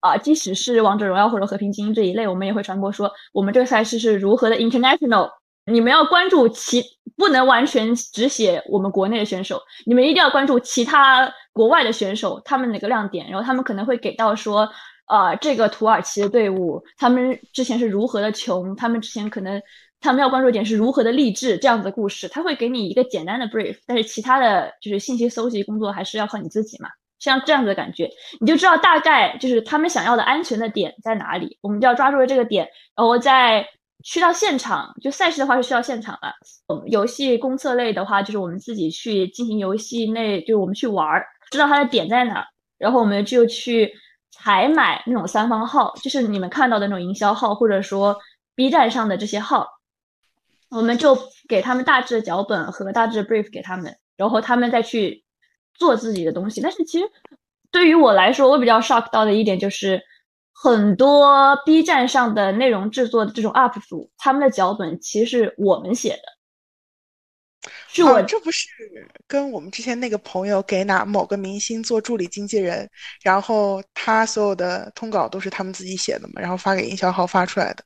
[0.00, 5.30] 啊，即使是王者荣耀或者和平精英这一类，我们也会传播说，我们这个赛事是如何的 international。
[5.66, 6.82] 你们要关注其，
[7.16, 14.68] 不能完全只写我们国内的选手，你们一定要关注其他国外的选手，他们哪个亮点，然后他们可能会给到说，
[15.06, 19.62] 啊，这个土耳其的队伍，他们之前是如何的穷，他们之前可能。
[20.02, 26.90] 他们要关注点是如何的励志这样子的故事，他会给你一个简单的 brief，但是其他的就是信息搜集工作还是要靠你自己嘛。
[27.20, 28.10] 像这样子的感觉，
[28.40, 33.64] 你就知道大概就是他们想要的安全的点在哪里，我们就要抓住了这个点，然后再
[34.02, 34.92] 去到现场。
[35.00, 36.34] 就赛事的话是需要现场的，
[36.88, 42.44] 游戏公测类的话就是我们自己去进行游戏内，就是我们去玩儿，知道它的点在哪，
[42.76, 43.88] 然后我们就去
[44.32, 48.16] 采买那种三方号，就是你们看到的那种营销号，或者说
[48.56, 49.68] B 站上的这些号。
[50.72, 51.16] 我们就
[51.48, 55.22] 给他们大致的脚本和大致的 brief 给他们，然后他们再去
[55.74, 56.62] 做自己的东西。
[56.62, 57.04] 但是其实
[57.70, 60.02] 对于我来说，我比较 shock 到的一点就是，
[60.52, 66.22] 很多 B 站上的内容制作的这种 UP 主，他们的脚本其实是我们写的。
[67.88, 68.66] 是我这不是
[69.28, 72.88] 跟我们之前那个朋友给哪某个明星做助理经纪人，
[73.22, 77.84] 然后他所有的通稿都是他们自己写的嘛，然后发给营销号发出来的。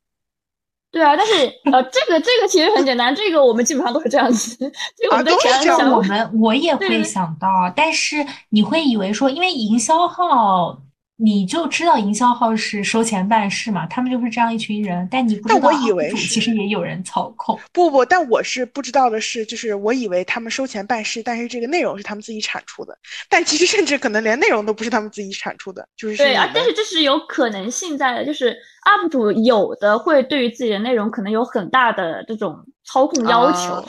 [0.96, 1.32] 对啊，但是
[1.70, 4.64] 呃，这个这个其实很简单，这个我们基本上都是这样子。
[5.10, 5.92] 啊，都是这样。
[5.92, 10.78] 我们我也 会想到，但是你会以为说，因为营销号。
[11.18, 13.86] 你就知道营销号是收钱办事嘛？
[13.86, 17.58] 他们就是这样一群人，但你不知道，我以为其实也有人操控。
[17.72, 22.96] 不不，但我是不知道的是，就是我以为他们收钱办事，但是这个内容是他们自己产出的，
[23.30, 26.50] 但其实甚至可能连内容都不是他们自己产出的，就是对啊。
[26.54, 33.82] 但是这是有可能性在的，就是 UP 主有的会对于自己的内容可能有很大的这种操控要求，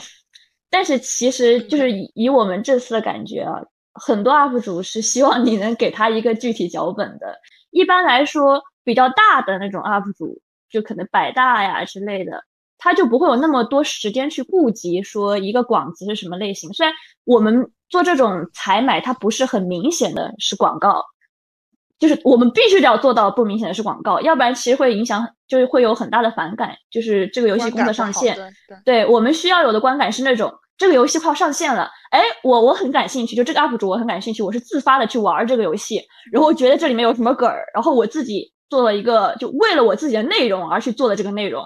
[0.70, 3.60] 但是其实就是以以我们这次的感觉啊。
[3.98, 7.34] 很多 UP 主是希望你能给他一个具体脚本的。
[7.70, 12.42] 一般来说，比较大的那种 UP 主，就可能百大呀之类的，
[12.78, 16.72] 他就不会有那么多时间去顾及说一个广子是什么类型。
[16.72, 21.04] 虽然我们做这种采买，它不是很明显的是广告，
[21.98, 26.74] 就是我们必须得要做到不明显的是广告，要不然其实会影响，就是会有很大的反感。
[26.90, 28.36] 就是这个游戏工作上线，
[28.84, 30.52] 对我们需要有的观感是那种。
[30.78, 36.00] 这个游戏快要上线了，哎，我我很感兴趣，就这个 UP 主我很感兴趣，我是自发的去玩这个游戏，
[36.32, 41.64] 然后觉得这里面有什么梗儿，然后我自己做了一个，就为了我自己的内容而去做的这个内容，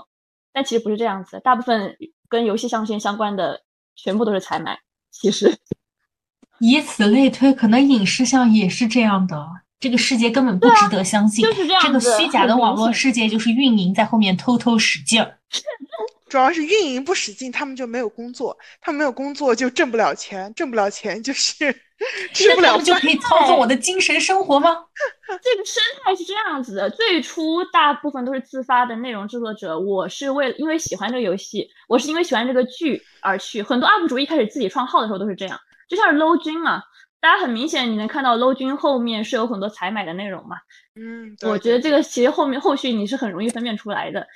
[0.52, 1.94] 但其实不是这样子，大部分
[2.28, 3.60] 跟游戏上线相关的
[3.94, 4.78] 全部都是采买，
[5.10, 5.54] 其实，
[6.60, 9.46] 以此类推，可能影视上也是这样的，
[9.82, 15.36] 这个世界根本不值得相信，就是这样这个虚假的网络世界就是运营在后面偷偷使劲儿。
[16.30, 21.74] 主要是运营不使劲，他们就没有工作，他们没有工作就挣不了钱，挣不了钱就是
[22.32, 24.70] 吃不了就可以操纵我的精神生活吗？
[25.42, 33.60] 这个生态是这样子的，最初大部分都是自发的内容制作者，我是为了因为喜欢这个游戏，我是因为喜欢这个剧而去。
[33.62, 36.80] 很多 UP 主一开始自己创号的时候都是这样，就像是 low 君嘛。
[37.22, 40.56] 大家很明显，你能看到 low 君后面是有很多采买的内容嘛？
[40.96, 44.26] 嗯，我觉得这个其实后面后续你是很容易分辨出来的。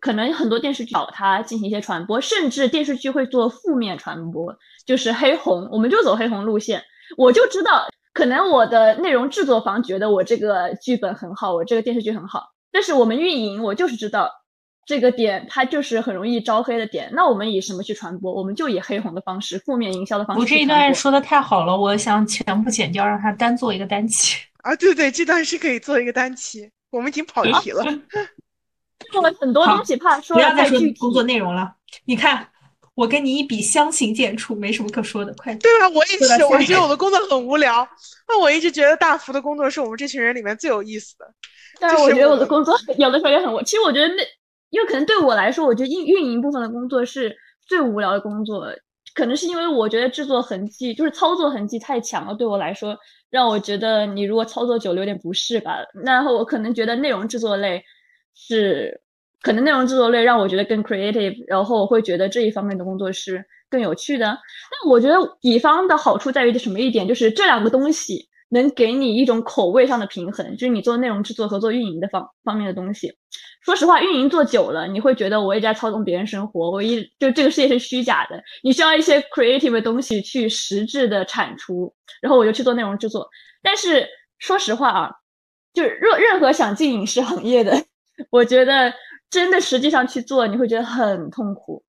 [0.00, 4.52] 可能很多电视剧找他进行一些传播，甚至电视剧会做负面传播，
[4.84, 6.82] 就是黑红，我们就走黑红路线。
[7.16, 14.28] 我就知道，可能我的内容制作方觉得我这个剧本很好，我这个电视剧很好，但是我们运营，我就是知道。
[14.92, 18.30] 这个点它就是很容易招黑的点，那我们以什么去传播？
[18.30, 20.40] 我们就以黑红的方式，负面营销的方式。
[20.42, 24.36] 我这一段说的太好了，我想全部剪掉，让它单做一个单期。
[24.58, 26.70] 啊，对对，这段是可以做一个单期。
[26.90, 27.82] 我们已经跑题了，
[29.10, 31.72] 做了很多东西，怕说不要再说工作内容了。
[32.04, 32.46] 你看，
[32.94, 35.32] 我跟你一比相形见绌，没什么可说的。
[35.38, 37.88] 快对啊，我也是，我觉得我的工作很无聊。
[38.28, 41.24] 那我一直觉得大福的工作是我们这群人里面最有意思的。
[41.80, 43.62] 但是我觉得我的工作 有的时候也很无。
[43.62, 44.22] 其实我觉得那。
[44.72, 47.36] 因为可能对我来说，我觉得运运营部分的工作是
[47.68, 48.66] 最无聊的工作，
[49.14, 52.96] 可能是因为我觉得制作痕迹就是操作痕迹太强了，对我来说，
[53.30, 55.76] 让我觉得你如果操作久了有点不适吧。
[56.04, 57.82] 然后我可能觉得内容制作类
[58.34, 58.98] 是，
[59.42, 64.26] 可能内容制作类让我觉得更 creative，然后我会觉得这一方面的工作是更有趣的。
[64.26, 73.12] 那我觉得乙方的好处在于什么一点，就是这两个东西能给你一种口味上的平衡，就是你做内容制作和做运营的方方面的东西。
[73.64, 83.28] 说实话，运营做久了，你会觉得我一直在操纵别人生活，我一就这个世界是虚假的，你需要一些 creative 的东西去实质的产出，然后我就去做内容制作。
[83.62, 85.10] 但是说实话啊，
[85.72, 87.84] 就是任任何想进影视行业的，
[88.30, 88.92] 我觉得
[89.30, 91.84] 真的实际上去做，你会觉得很痛苦，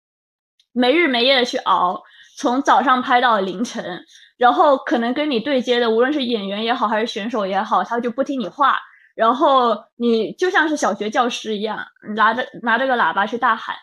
[0.73, 2.03] 没日没夜的去熬，
[2.38, 4.05] 从早上拍到凌晨，
[4.38, 8.77] 然后可能跟你对接的，无论是演员也好，还是选手也好，他就不听你话。
[9.15, 13.76] 然后你就像是小学教师一样，拿着拿着个喇叭去大喊，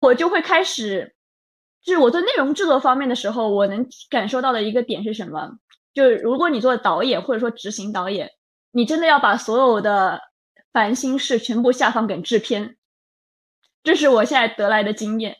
[0.00, 1.14] 我就会开始，
[1.84, 5.50] 就是我做内容制作方面的时候，我能感受到的一个点是什么？
[5.92, 8.30] 就是如果你做导演或者说执行导演，
[8.72, 10.20] 你真的要把所有的
[10.72, 12.76] 烦心事全部下放给制片，
[13.82, 15.36] 这是我现在得来的经验，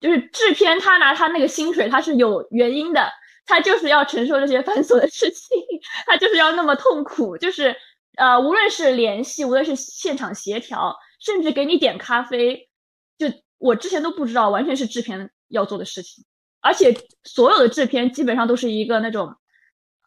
[0.00, 3.10] 就是制片他拿他那个薪水他是有原因的，
[3.44, 5.58] 他就是要承受这些 繁琐的事情，
[6.06, 7.76] 他就是要那么痛苦，就是。
[8.16, 12.68] 呃，无论是联系，无论是现场协调，甚至给你点咖啡，
[13.16, 13.26] 就
[13.58, 16.24] 我之前都不知道，完全是制片要做的事情。
[16.60, 16.92] 而且
[17.24, 19.34] 所有的制片基本上都是一个那种，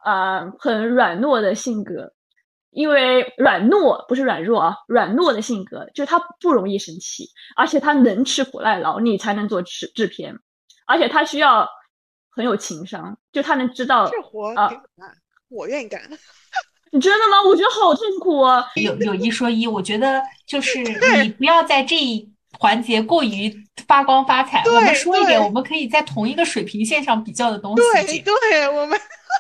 [0.04, 2.12] 呃，很软糯的性格，
[2.72, 10.36] 因为软糯不是软弱啊，软糯的性格，就是他不容易生气，而且他能吃苦耐劳，你才能做制制片，
[10.86, 11.68] 而且他需要
[12.32, 14.70] 很有情商，就他能知道这活啊，
[15.48, 16.02] 我愿意干。
[16.92, 17.42] 你真的吗？
[17.48, 18.66] 我觉得好痛苦啊！
[18.76, 20.80] 有有一说一，我觉得就是
[21.24, 22.28] 你不要在这一
[22.58, 23.54] 环节过于
[23.88, 24.64] 发光发彩。
[24.66, 28.20] 我们说一点，我们可以在同一个水平线上比较的东对西。
[28.20, 29.00] 对，我们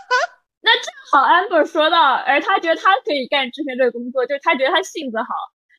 [0.62, 5.26] 那正好 Amber 说到，而他觉得他可以干之前这个工作，就是他觉得他性子好。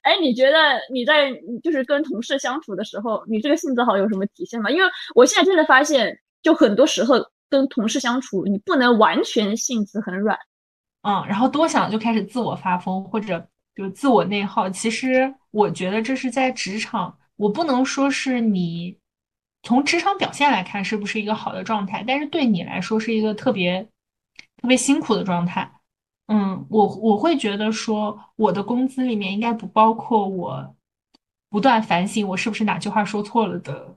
[0.02, 1.30] 哎，你觉得你在
[1.62, 4.70] 就是跟同事相处的时候，你这个性子好有什么体现吗？
[4.70, 7.16] 因为我现在真的发现，就很多时候
[7.50, 10.36] 跟同事相处，你不能完全性子很软。
[11.02, 14.68] 嗯，然后多想就开始自我发疯，或者就自我内耗。
[14.68, 18.96] 其实我觉得这是在职场，我不能说是你
[19.62, 23.82] 从职场表现来看是不是一个好的状态，但是对你来说是一个特别
[24.60, 25.72] 特别辛苦的状态。
[26.26, 30.76] 嗯，我我会觉得说，我的工资里面应该不包括我
[31.48, 33.96] 不断反省我是不是哪句话说错了的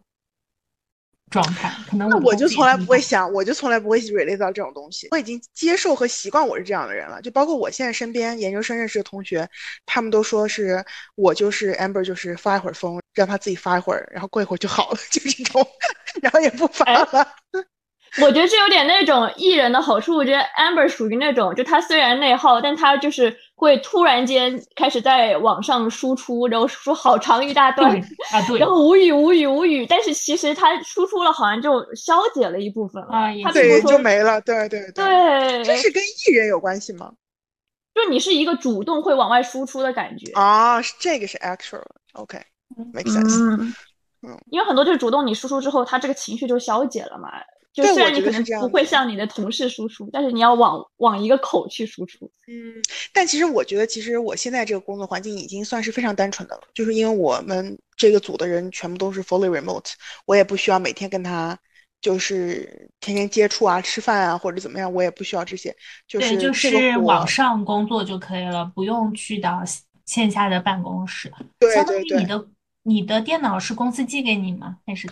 [1.30, 1.72] 状态。
[1.90, 5.08] 可能那我就从来不会想，我就从来不会 relate 到这种东西。
[5.12, 9.48] 我已经接受和习惯我是这样的人了，就包括我现在身边研究生认识的同学，
[9.86, 10.84] 他们都说是
[11.16, 15.66] 我就是 Amber，就是发一会儿疯，让他自己发一会儿，然后过一会儿就好了， 就这种，
[16.22, 17.28] 然后也不发哎了。
[18.22, 20.16] 我觉得这有点那种艺人的好处。
[20.16, 27.90] 我觉得 Amber 属于那种，就他虽然内耗，但他就是会突然间开始在网上输出，然后输出好长一大段，
[28.32, 29.86] 啊，对然后无语无语无语。
[29.86, 33.32] 但是其实他输出了，好像就消解了一部分了。
[33.54, 34.42] 对，就没了。
[34.42, 37.14] 对对对，对，这是跟艺人有关系吗？
[37.96, 40.32] 就你是一个主动会往外输出的感觉。
[40.34, 43.38] 啊，是这个是 actual，OK，make sense。
[43.40, 43.74] 嗯
[44.28, 47.30] 嗯，因为很多就是主动你输出之后，他这个情绪就消解了嘛。
[47.74, 52.32] 就虽然你可能不会的向你的同事输出，但是你要往往一个口去输出。
[52.48, 52.76] 嗯，
[53.12, 59.92] 但其实我觉得，其实我现在这个工作环境已经算是非常单纯的了，就是因为我们这个组的人全部都是 fully remote，
[60.28, 61.58] 我也不需要每天跟他
[62.00, 65.76] 就是天天接触啊、吃饭啊或者怎么样，我也不需要这些，
[66.08, 69.64] 就对，是就是网上工作就可以了，不用去到
[70.06, 71.32] 线下的办公室。
[71.74, 72.48] 相当对对对于你的
[72.84, 74.78] 你的电脑是公司寄给你吗？
[74.86, 75.08] 还是？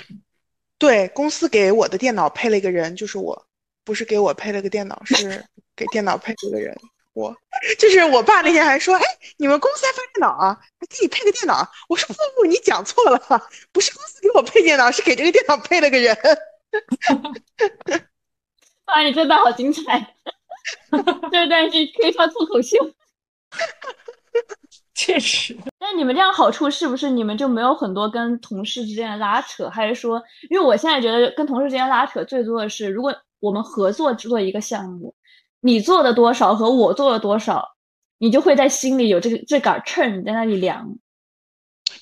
[0.81, 3.45] 对，公司给我的电脑配了一个人，就是我，
[3.85, 5.45] 不是给我配了个电脑，是
[5.77, 6.75] 给电脑配了一个人。
[7.13, 7.35] 我
[7.77, 9.03] 就是我爸那天还说，哎，
[9.37, 10.59] 你们公司还发电脑啊？
[10.79, 11.69] 还给你配个电脑？
[11.87, 13.19] 我说不不，你讲错了，
[13.71, 16.17] 不是公司给我配电脑，是给这个电脑配了个人。
[18.85, 20.15] 啊，你真的好精彩，
[21.31, 22.77] 这段是可以放脱口秀。
[25.01, 29.67] 确实，但你们这样好处是不是你们就没有很多跟同事之间的拉扯？
[29.67, 30.21] 还是说，
[30.51, 35.15] 因为我现在觉得跟同事之间拉扯最多的是，如果我们合作做一个项目，
[35.59, 37.67] 你做的多少和我做了多少，
[38.19, 40.87] 你就会在心里有这个这杆秤在那里量。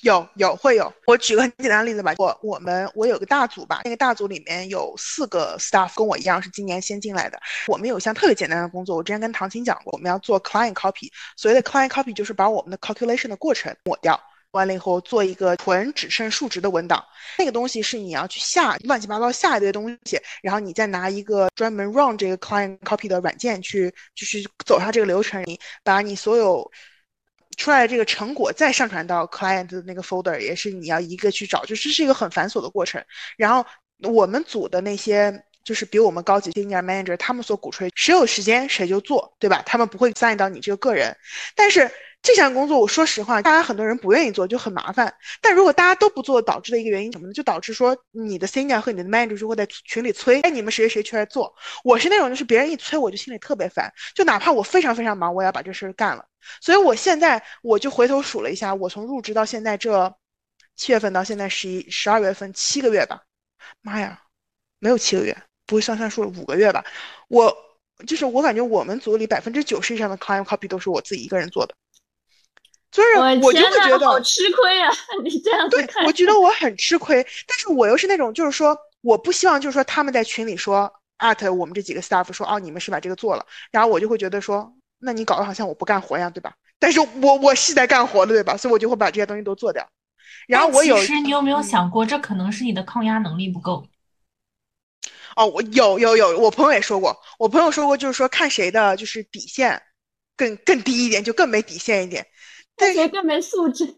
[0.02, 14.20] 有有会有，我举个很简单的例子吧，我我们我有个大组吧，那个大组里面有四个 staff 跟我一样是今年先进来的，我们有一项特别简单的工作，我之前跟唐琴讲过，我们要做 client copy，所谓的 client copy 就是把我们的 calculation 的过程抹掉。
[14.52, 17.06] 完了以后，做一个纯只剩数值的文档，
[17.38, 26.68] 那个东西是你要去下乱七八糟下一堆东西，然后你再拿一个专门 run 这个 client copy 的软件去，就是走上这个流程，你把你所有
[27.60, 33.03] 出来的这个成果再上传到 client 的那个 folder，也是你要一个去找，就这是一个很繁琐的过程。
[33.38, 33.64] 然后
[34.01, 39.62] 我们组的那些就是比我们高级 senior manager，他们所鼓吹谁有时间谁就做，对吧？
[39.66, 41.16] 他们不会 sign 到你这个个人。
[41.53, 41.91] 但是
[42.22, 45.13] 这项工作，我说实话，大家很多人不愿意做，就很麻烦。
[45.41, 47.34] 但如果大家都不做，导致的一个原因什么呢？
[47.34, 51.53] 就导致说你的 senior 和你的 manager 就会在群里催，哎，你们谁谁谁去来做。
[51.84, 56.26] 我是那种就是别人一催，我就心里特别烦，就哪怕我非常非常忙，我也要把这事儿干了。
[56.61, 60.13] 所以我现在我就回头数了一下，我从入职到现在这
[60.76, 63.22] 七月份到现在十一十二月份七个月吧，
[63.82, 64.22] 妈呀，
[64.80, 66.84] 没有七个月，不会算算数，五个月吧。
[67.30, 67.55] 我
[68.07, 71.76] 就是我感觉我们组里百分之九十以上的 client copy 都是我自己一个人做的，
[72.91, 74.91] 所以我就，会觉得好吃亏啊！
[75.23, 86.53] 你这样对，看，我觉得我很吃亏，但是我又是那种就是说，我不希望就是说他们在群里说 at 我们这几个 staff 说哦你们是把这个做了，然后我就会觉得说，那你搞得好像我不干活一样，对吧？
[86.79, 88.57] 但是我我是在干活的，对吧？
[88.57, 89.87] 所以我就会把这些东西都做掉。
[90.47, 93.85] 然后我有其实你有没有嗯想过，这可能是你的抗压能力不够？
[95.35, 99.81] 哦，我有有有，我朋友也说过，我朋友说过，就是说看谁的就是底线
[100.35, 102.25] 更更低一点，就更没底线一点。
[102.80, 103.95] 看谁更没素质。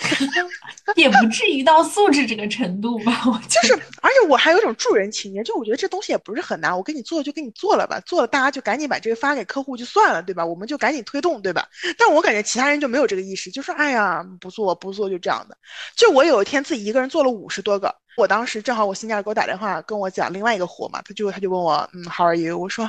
[0.96, 3.22] 也不至于到素质这个程度吧？
[3.26, 10.46] 我就是，而且我还有一种助人情节，就我觉得这东西也不是很难，我给你做就给你做了吧，做了大家就赶紧把这个发给客户就算了，对吧？
[10.46, 11.68] 我们就赶紧推动，对吧？
[11.98, 15.58] 但我感觉其他人就没有这个意识，就说哎呀不做不做就这样的。
[15.96, 22.56] 就我有一天自己一个人做了五十多个，我当时正好我新家给我打电话跟我讲另外一个活嘛，他就他就问我嗯 how are you？
[22.56, 22.88] 我说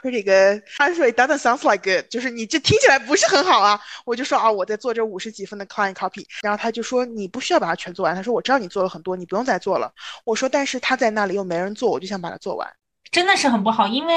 [0.00, 0.62] pretty good。
[0.76, 3.80] 他说 it doesn't sound like good，就是你这听起来不是很好啊。
[4.04, 8.14] 我就说啊，我在做这五十几分的 client copy，然后他就说你不需要把它全做完。
[8.14, 9.92] 他说我知道你做了很多，你不用再做了。
[10.24, 12.68] 我说但是他在那里又没人做，我就想把它做完。
[13.10, 14.14] 真的是很不好，因为。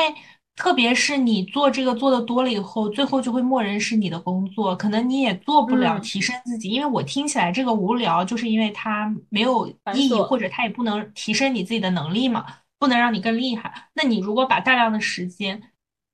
[0.56, 6.70] 特别是你做这个做的多了以后，最后就会默认是你的工作，可能你也做不了提升自己。
[6.70, 12.46] 因为我听起来这个无聊，就是因为它没有意义，或者它也不能提升你自己的能力嘛，
[12.78, 13.90] 不能让你更厉害。
[13.96, 15.60] 那你如果把大量的时间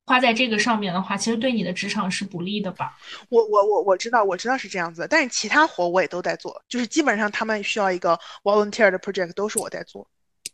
[0.09, 2.97] 花在这个上面的话，其实对你的职场是不利的吧？
[3.29, 10.07] 我我我我知道，我知道是这样子，但是其他活我也都在做，就是基本上他们需要一个 volunteer 的 project 都是我在做，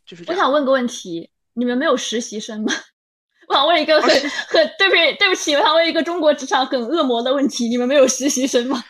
[0.05, 0.25] 就是。
[0.27, 2.73] 我想问个问题，你们没有实习生吗？
[3.47, 8.83] 我想问一个很很对不起对不起，我想问一个中国职场很恶魔的问题：你们没有实习生吗？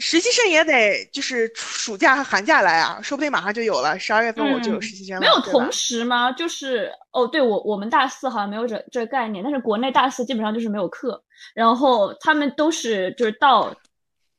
[0.00, 3.98] 实习生也得就是暑假和寒假来啊，说不定马上就有了。
[3.98, 5.20] 十二月份我就有实习生了。
[5.20, 6.32] 没有同时吗？
[6.32, 11.22] 就是哦，对我我们大四好像没有这这概念，但是国内大四基本上就是没有课，
[11.54, 13.74] 然后他们都是就是到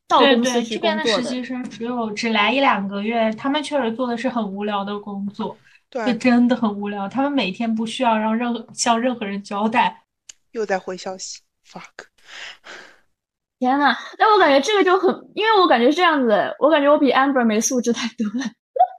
[0.08, 1.04] 到公司去工作的。
[1.04, 5.56] 这边的实习生只有只来一两个月，他们确实做的是很无聊的工作。
[5.90, 7.08] 对，真的很无聊。
[7.08, 10.02] 他们每天不需要让任何向任何人交代，
[10.52, 11.40] 又在回消息。
[11.64, 12.08] fuck，
[13.64, 18.46] 天呐，但我感觉这个就很，因为我感觉这样子，我感觉我比 Amber 没素质太多了。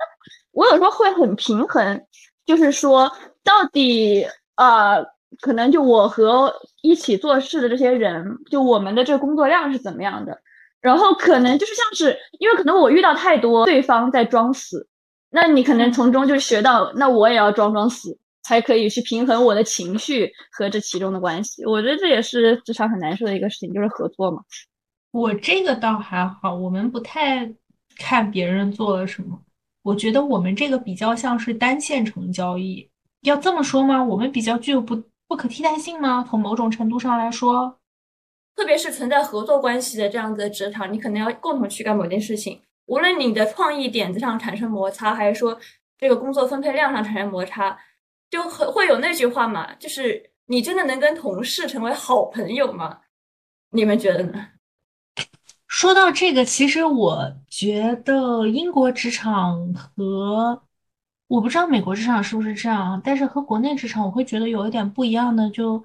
[0.52, 2.00] 我有时候会很平衡，
[2.46, 3.12] 就是说
[3.44, 5.04] 到底，呃，
[5.42, 10.38] 可能就我和一起做事的这些人，就我们的这个工作量是怎么样的，
[10.80, 14.88] 然后可能就是像是，因为可能我遇到太多对方在装死。
[15.30, 21.64] 那你可能从中就学到，那我也要装装死，才可以去平衡我的情绪和这其中的关系。
[21.66, 24.42] 我觉得这也是职场很难受的一个事情，就是合作嘛。
[25.10, 27.52] 我这个倒还好，我们不太
[27.96, 29.40] 看别人做了什么。
[29.82, 32.88] 我觉得我们这个比较像是单线程交易，
[33.22, 34.02] 要这么说吗？
[34.02, 36.26] 我们比较具有不不可替代性吗？
[36.28, 37.78] 从某种程度上来说，
[38.56, 42.60] 特别是存在合作关系的这样子的职场，你可能要共同去干某件事情。
[42.86, 45.58] 无论你的创意点子上产生摩擦，还是说
[45.98, 47.78] 这个工作分配量上产生摩擦，
[48.34, 52.98] 就很会有那句话嘛，就是你真的能跟同事成为好朋友吗？
[53.70, 54.48] 你们觉得呢？
[55.68, 60.60] 说到这个，其实我觉得英国职场和
[61.28, 65.84] 我不知道美国职场是不是这样，但是和国内职场我会觉得有一点不一样的，就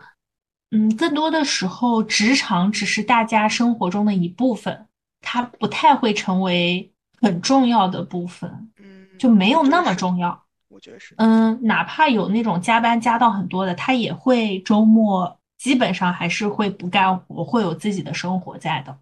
[0.72, 4.88] 嗯，更多的时候职场只是大家生活中的一部分。
[5.22, 6.92] 它不太会成为
[7.22, 10.44] 很重要的部分，嗯，就没有那么重要。
[10.80, 18.98] 觉得是，嗯，哪怕有那种加班加到很多的，他也会周末基本上还是会不干活，会有自己的生活在的。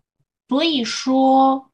[0.47, 1.71] 所以说，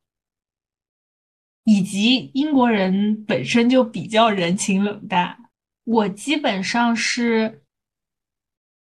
[1.63, 5.37] 以及英国人本身就比较人情冷淡，
[5.85, 7.63] 我基本上是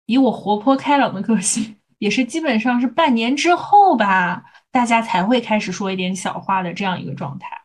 [0.06, 4.44] 以我活泼开朗的个性，也是基本上是半年之后吧。
[4.70, 7.57] 大家才会开始说一点小话的这样一个状态。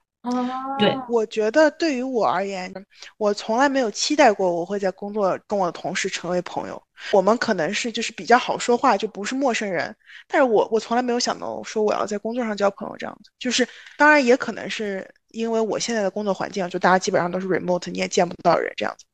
[0.79, 2.73] 对，我觉得对于我而言，
[3.17, 6.81] 我从来没有期待过我会在工作跟我的同事成为朋友。
[7.11, 9.95] 我们可能是就是比较好说话，就不是陌生人。
[10.29, 13.33] 但是我我从来没有想到说我要在工作上交朋友这样子。
[13.41, 13.67] 就是
[13.97, 19.05] 当然也可能是因为我现在的工作环境，就大家基本上都是 remote，你也见不到人这样子。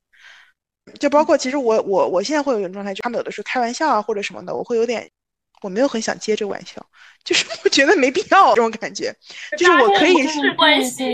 [0.99, 5.11] 就包括其实我我我现在会有一种状态，就他们有的时候开玩笑啊或者什么的，我会有点。
[5.63, 6.85] 我没有很想接这个玩笑，
[7.25, 9.15] 就是我觉得没必要这种感觉，
[9.59, 11.05] 就是我可以是关系，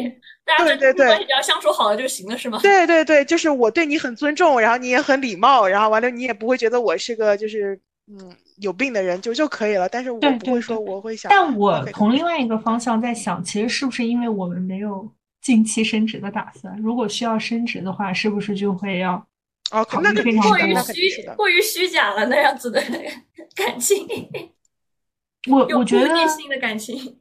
[0.59, 2.59] 对对对，只要相处好了就行了，是吗？
[2.63, 9.89] 对对对，就是我对你很尊重，然后你也很礼貌，然后完了你也不会觉得我是个就是嗯有病的人就就可以了。
[9.89, 16.77] 但是我不会说我会想，但我从另外一个方向在想，其实是不是因为我们没有近期升职的打算？
[16.79, 19.27] 如果需要升职的话，是不是就会要？
[19.75, 22.81] 哦，那过于虚过于虚假了那样子的
[23.57, 24.07] 感情，
[25.51, 27.19] 我我觉得性的感情，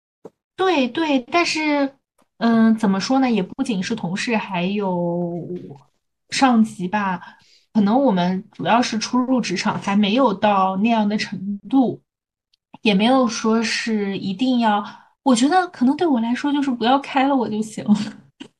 [0.54, 1.94] 对对，但是
[2.36, 3.30] 嗯，怎么说呢？
[3.30, 5.48] 也不仅是同事，还有
[6.28, 7.20] 上级吧。
[7.72, 12.02] 可能我们主要是初入职场，还没有到那样的程度，
[12.82, 14.84] 也没有说是一定要。
[15.22, 17.82] 我觉得可能对我来说，就是不要开了我就行。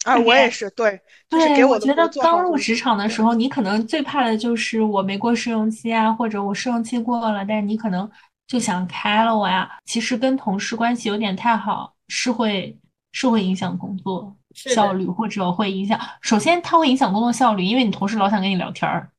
[0.05, 8.09] 啊，我也是，对，对，我觉得刚入职场的时候，你可能最怕的就是我没过试用期啊，或者我试用期过了，但是你可能
[8.47, 9.71] 就想开了我呀。
[9.87, 12.79] 其实跟同事关系有点太好，是会
[13.13, 15.99] 是会影响工作效率，或者会影响。
[16.21, 19.11] 首先，它会影响工作效率，因为你同事老想跟你聊天儿。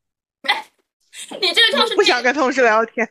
[1.42, 3.08] 你这个就是不想跟同事聊天，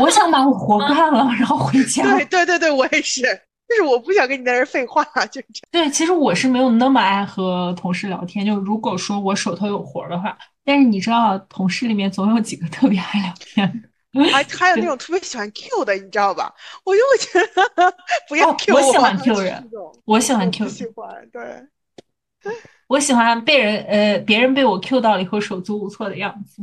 [0.00, 2.02] 我想把我活干了，然后回家。
[2.16, 3.22] 对对对对，我也是。
[3.68, 5.68] 就是我不想跟你在这废话，就是这样。
[5.70, 8.44] 对，其实我是没有那么爱和同事聊天。
[8.44, 16.54] 就如果说我手头有活的话，但是你知道，同事里面总有几个特别爱聊天的，还还有那种特别喜欢 Q 的，你知道吧？
[16.84, 17.94] 我就觉得
[18.28, 18.82] 不要 Q 我。
[18.92, 19.70] 喜欢 Q 人，
[20.04, 20.72] 我喜欢 Q 人。
[20.74, 22.52] 喜欢对。
[22.86, 26.62] 我喜欢被人呃，别人被我 Q 到了以后手足无措的样子。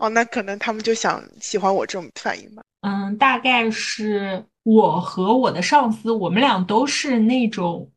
[0.00, 2.62] 哦，那可能他们就想喜欢我这种反应吧。
[2.80, 7.90] 嗯，大概是我和我的上司，我们俩都是那种，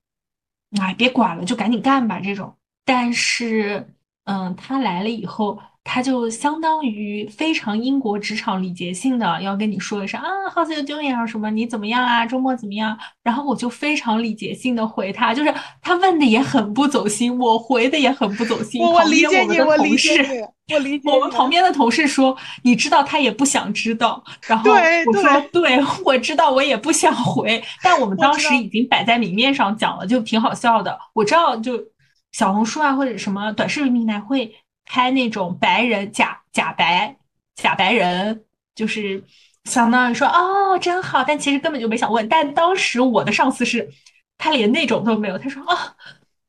[0.80, 2.56] 哎，别管了，就赶紧干吧这种。
[2.86, 3.94] 但是，
[4.26, 5.60] 嗯，他来了以后。
[5.86, 12.98] 他就相当于非常英国职场礼节性的要跟你说一声啊，How's you doing 啊，什么你怎么样啊，周末怎么样？
[13.22, 18.82] 然后我就非常礼节性的回他，就是他问的也很不走心，我回的也很不走心。
[18.82, 20.40] 我理解你，我理解你，
[20.70, 21.10] 我理解。
[21.10, 24.24] 我们旁边的同事说，你知道他也不想知道。
[24.48, 27.64] 然后我说，对，我知道，我也不想回。
[27.82, 31.00] 但我们当时已经摆在明面上讲了，就挺好笑的。
[31.14, 31.84] 我知道，就
[32.32, 34.56] 小红书啊或者什么短视频平台会。
[34.86, 37.16] 拍那种白人假假白
[37.56, 38.44] 假白人，
[38.76, 39.24] 就是
[39.64, 42.28] 相当于说哦真好，但其实根本就没想问。
[42.28, 43.90] 但当时我的上司是，
[44.38, 45.96] 他连那种都没有，他说啊，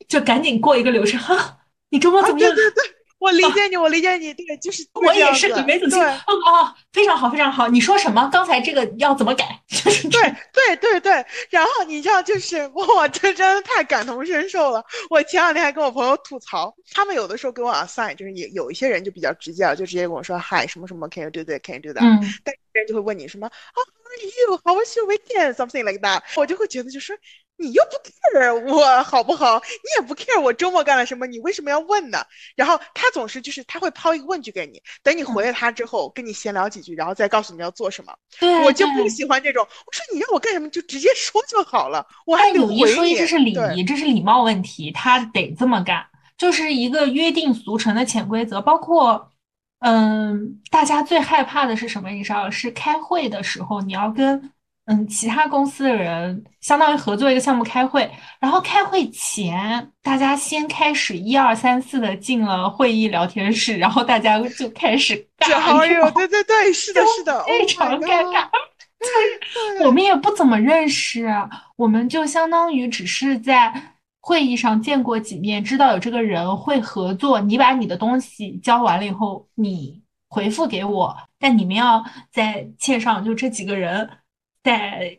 [0.08, 1.58] 就赶紧过一个流程啊，
[1.90, 2.52] 你周末怎么样？
[2.52, 2.93] 对对对。
[3.24, 5.96] 我理解你，我理解你，对，就是我也是，你没仔细。
[5.98, 7.66] 哦哦，非常好，非常好。
[7.68, 8.28] 你说什么？
[8.30, 9.58] 刚才这个要怎么改？
[9.66, 10.20] 就是 对
[10.52, 11.26] 对对对。
[11.48, 14.84] 然后你知道，就是我这真的太感同身受了。
[15.08, 22.04] 我前两天还跟我朋友吐槽，他们有的时候给我 assign，就是有有一些人就比较直接了，就直接跟我说嗨什么什么，can you do that？can you do that？
[22.04, 22.20] 嗯。
[22.44, 23.50] 但有些人就会问你什么啊
[24.62, 26.20] ，How are was your weekend？Something like that。
[26.36, 27.18] 我就会觉得就是。
[27.56, 29.60] 你又不 care 我好不好？
[29.60, 31.24] 你也不 care 我周末干了什么？
[31.26, 32.18] 你为什么要问呢？
[32.56, 38.12] 然后他总是就是他会抛一个问句给你，等你回了他之后，跟你闲聊几句，然后再告诉你要做什么。
[38.40, 39.64] 对我就不喜欢这种。
[39.64, 42.78] 我说你让我干什么就直接说就好了，我还得回你。
[42.78, 46.04] 有一说一，这是礼仪，这是礼貌问题，他得这么干，
[46.36, 48.60] 就是一个约定俗成的潜规则。
[48.60, 49.30] 包括，
[49.78, 52.10] 嗯，大家最害怕的是什么？
[52.10, 54.50] 你知道，是开会的时候你要跟。
[54.86, 65.48] 嗯，其他公司的人相当于合作一个项目开会，然后开会前大家先开始一二三四的进了会议聊天室，然后大家就开始尬
[65.88, 66.10] 聊。
[66.10, 68.46] 对对对，是的，是的，非常尴尬。
[69.86, 71.26] 我们也不怎么认识，
[71.76, 73.72] 我们就相当于只是在
[74.20, 77.40] 会议上见过几面，知道有这个人会合作。
[77.40, 84.10] 你把你的东西交完了以后，你回复给我，但你们要在线上就这几个人。
[84.64, 85.16] 在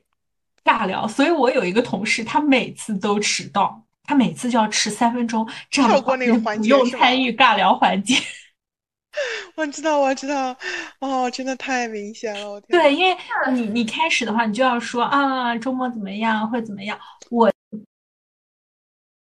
[0.63, 8.15] 尬聊，所以我有一个同事，他每次都迟到，他每次就要迟三分钟，这样过那个环节不用参与尬聊环节。
[9.55, 10.57] 我知道，我知道，
[10.99, 12.81] 哦，真的太明显了，我天。
[12.81, 13.15] 对，因为
[13.53, 16.99] 你你开始的话，你就要说啊，周末怎么样，会怎么样？
[17.29, 17.49] 我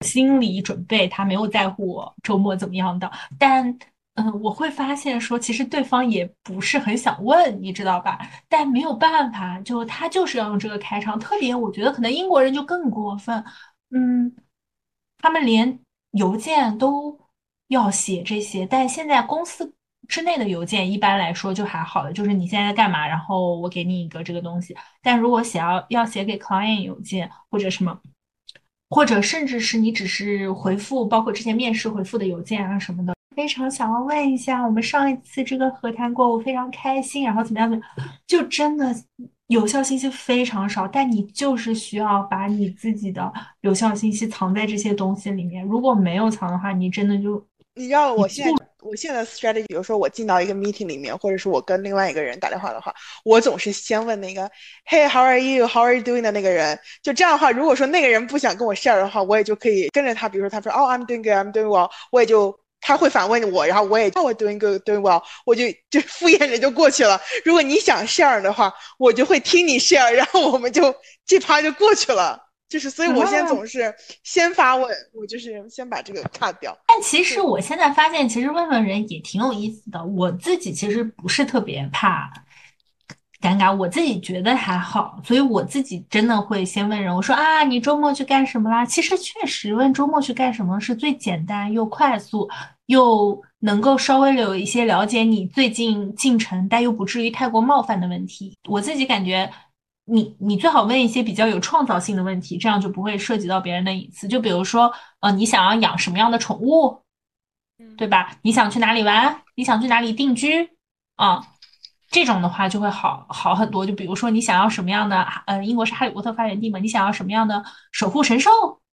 [0.05, 3.79] 心理准备，他没有在乎我周末怎么样的，但。
[4.15, 8.17] 嗯，我会发现说，其实对方也不是很想问，你知道吧？
[8.49, 11.19] 但没有办法，就他就是要用这个开场。
[11.19, 13.45] 特别，我觉得可能英国人就更过分，
[13.91, 14.33] 嗯，
[15.19, 15.81] 他们连
[16.13, 17.19] 邮件都
[17.69, 18.65] 要写这些。
[18.65, 19.75] 但现在公司
[20.07, 24.77] 之内的邮件一般来说就还好了，就是你现在在干嘛，然后我给你一个这个东西。
[25.03, 27.99] 但如果想要要写给 client 邮件或者什么，
[28.91, 33.13] 或者甚至是你只是回复，包括之前面试回复的邮件啊什么的。
[33.35, 38.95] 非常想要问一下，我们上一次这个和谈过，我非常开心，然后怎么样怎么样，就真的
[39.49, 54.51] 有效信息非常少，但你就是需要把你自己的有效信息藏在这些东西里面，如果没有藏的话，你真的就你知道我现在我现在 strategy，比如说我进到一个 meeting 里面，或者是我跟另外一个人打电话的话，我总是先问那个
[54.89, 61.53] Hey how are you how are you doing 的那个人，就这样的话，如果说那个人不想跟我 share 的话，我也就可以跟着他，比如说他说哦 I'm doing good I'm
[61.53, 62.59] doing well，我也就。
[62.87, 67.19] 他会反问我，然后我也我 doing good doing well，我就就敷衍着就过去了。
[67.45, 72.39] 如果你想 share 的话，我就会听你 share，然后我们就这趴就过去了。
[72.69, 76.77] 就是，所以我现在总是先发问，我就是先把这个 cut 掉。
[76.87, 80.05] 但其实我现在发现，其实问问人也挺有意思的。
[80.05, 82.31] 我自己其实不是特别怕。
[83.41, 88.87] 尴尬，我自己觉得还好，所以我自己真的会先问人，我说啊，你周末去干什么啦？
[88.87, 92.49] 其实确实问周末去干什么是最简单又快速，
[92.87, 98.57] 又能够稍微有一些了解你最近进程，但又不至于太过冒犯的问题。
[98.69, 99.51] 我自己感觉，
[100.05, 104.29] 你你最好问一些比较有创造性的问题，这样就不会涉及到别人的隐私。
[104.29, 107.01] 就比如说，呃，你想要养什么样的宠物，
[107.97, 108.37] 对吧？
[108.43, 109.43] 你想去哪里玩？
[109.55, 110.71] 你想去哪里定居？
[111.17, 111.43] 啊。
[112.11, 113.85] 这种的话就会好好很多。
[113.85, 118.51] 就比如说你想要什么样的，呃，英国是哈利波特发源地嘛，你想要什么样的守护神兽，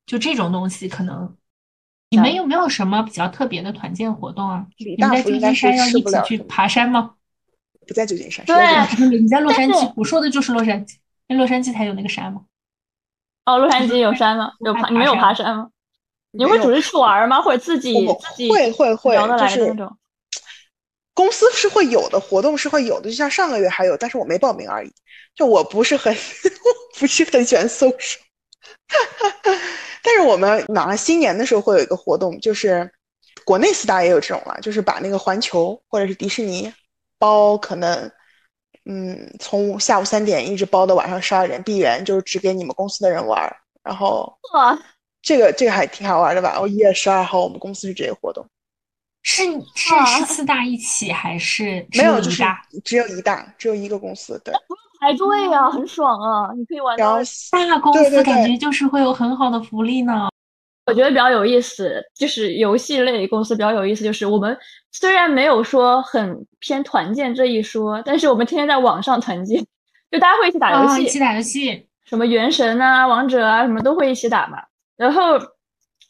[0.07, 1.35] 就这种东西可能。
[2.11, 4.65] 你们有没有什么比较特别的团建活动啊？
[4.77, 7.15] 你在旧金山要一起去爬山吗？
[7.87, 8.45] 不在旧金山。
[8.45, 8.55] 对，
[9.17, 9.93] 你在洛杉矶。
[9.95, 10.95] 我说的就是洛杉矶，
[11.27, 12.41] 因为洛杉矶才有那个山吗？
[13.45, 14.51] 哦，洛杉矶有山吗？
[14.59, 14.89] 有爬？
[14.89, 15.69] 你们有爬山吗？
[16.31, 17.41] 你会组织去玩吗？
[17.41, 19.97] 或者自己自己会会会聊得来的那种？
[21.13, 24.91] 公司是会有的，活动是会有的，就像上个月还有，但是我没报名而已。
[25.33, 26.13] 就我不是很
[26.99, 28.21] 不是很喜欢搜索。
[30.03, 32.91] 但是我们马上新年的时候会有一个活动，就是
[33.45, 36.71] 国内四大也有这种了，就是把那个环球或者是迪士尼
[37.19, 38.11] 包，可能
[38.85, 43.39] 嗯从下午三点一直包到晚上十二点闭园，就是只给你们公司的人玩。
[43.83, 44.77] 然后哇，
[45.21, 46.59] 这个这个还挺好玩的吧？
[46.59, 48.47] 我一月十二号我们公司是这个活动，
[49.23, 49.43] 是
[49.75, 52.19] 是是四大一起还是没有？
[52.21, 52.43] 就是
[52.83, 54.53] 只有一大，只有一个公司，对。
[55.01, 56.53] 排队呀，很爽啊！
[56.55, 57.17] 你可以玩到
[57.51, 60.29] 大公司，感觉就是会有很好的福利呢。
[60.85, 64.55] 我觉得比较有意思，就是游戏类公司比较有意思，就是我们
[64.91, 69.59] 虽然没有说很偏团建这一说，但是我们天天在网上团建，
[70.11, 74.59] 就大家会一起打游戏，一起打游戏，什么原神啊、王者啊，什么都会一起打嘛。
[74.97, 75.39] 然后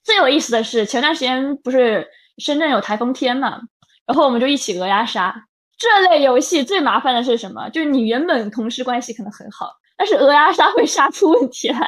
[0.03, 2.05] 最有意思的是，前段时间不是
[2.39, 3.61] 深圳有台风天嘛，
[4.05, 5.45] 然后我们就一起鹅鸭杀。
[5.81, 7.67] 这类游戏最麻烦的是什么？
[7.69, 11.79] 就是你原本同事关系可能很好，但是鹅鸭杀会杀出问题来。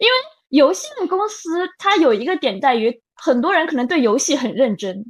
[0.00, 0.12] 因为
[0.48, 5.04] 游戏类公司它有一个点在于，很多人可能对游戏很认真，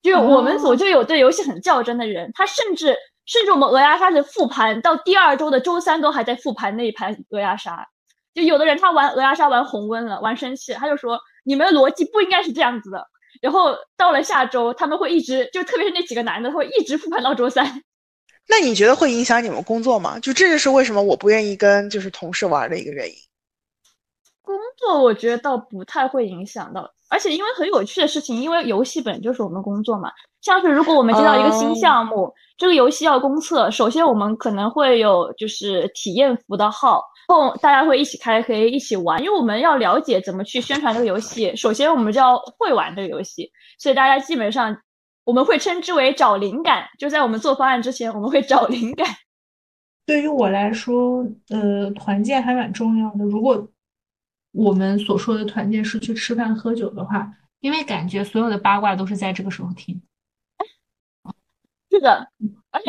[0.00, 7.86] 就我们组就有对游戏很较真的人，他甚至甚至我们鹅鸭杀的复盘到第二周的周三都还在复盘那一盘鹅鸭杀。
[8.32, 13.06] 就有的人他玩鹅鸭杀玩红温了，玩生气，他就说你们的逻辑不应该是这样子的。
[13.40, 17.82] 然后到了下周，他们会一直就特别是那几个男的，他会一直复盘到周三。
[18.48, 20.18] 那你觉得会影响你们工作吗？
[20.20, 23.14] 就这就是为什么我不愿意跟就是同事玩的一个原因。
[24.40, 30.10] 工作我觉得倒不太会影响到，而且因为很有趣的事情，因为游戏本就是我们工作嘛。
[30.40, 37.02] 像是如果我们接到一个新项目，这个游戏要公测，首先我们可能会有就是体验服的号。
[37.26, 41.54] 后大家会一起开黑，一起玩，因为我们要了解怎么去宣传这个游戏。
[41.56, 44.74] 首先，我们就要会玩这个游戏，所以大家基本上
[45.24, 46.86] 我们会称之为找灵感。
[46.98, 49.06] 就在我们做方案之前，我们会找灵感。
[50.06, 53.24] 对于我来说，呃，团建还蛮重要的。
[53.26, 53.68] 如果
[54.58, 60.02] 我们所说的团建是去吃饭喝酒的话，因为感觉所有的八卦都是在这个时候听。
[61.90, 62.28] 是的。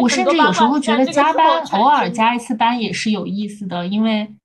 [0.02, 4.36] 我甚至有时候觉得加班，偶尔加一次班也是有意思的，因为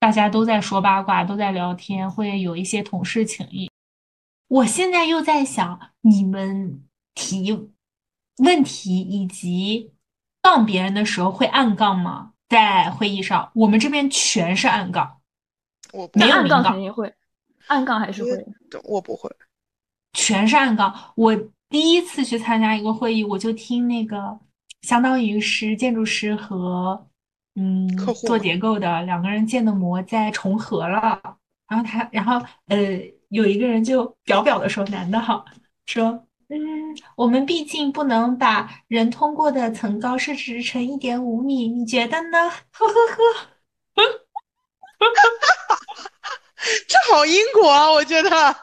[0.00, 3.70] 大家都在说八卦，都在聊天，会有一些同事情谊。
[4.48, 6.82] 我现在又在想，你们
[7.14, 7.70] 提
[8.38, 9.92] 问题以及
[10.42, 12.32] 杠别人的时候会暗杠吗？
[12.48, 15.21] 在会议上，我们这边全是暗杠，
[15.92, 17.14] 我没有暗杠肯定会，
[17.68, 18.46] 暗杠还是会，
[18.84, 19.30] 我不会，
[20.12, 20.92] 全是暗杠。
[21.14, 21.34] 我
[21.68, 24.38] 第一次去参加一个会议，我就听那个。
[24.82, 27.06] 相当于是建筑师和
[27.54, 27.86] 嗯
[28.26, 31.20] 做结构的两个人建的模在重合了，
[31.68, 35.44] 然后他然后呃有一个人就表表的说男的哈
[35.86, 36.10] 说
[36.48, 36.58] 嗯
[37.14, 42.50] 我们毕竟不能把人通过的层高设置成一点五米，你觉得呢？
[42.72, 43.48] 呵呵呵，
[46.86, 48.56] 这好英国啊，我觉得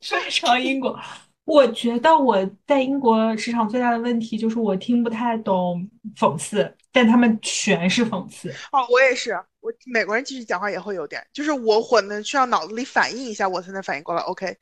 [0.00, 0.98] 非常英国。
[1.44, 8.50] 我觉得我在英国职场最大的问题就是我听不太懂讽刺，但他们全是讽刺。
[8.72, 14.20] 哦，我也是，我美国人其实讲话也会有点，就是我混的需要脑子里反应一下，我才能反应过来。
[14.22, 14.56] OK，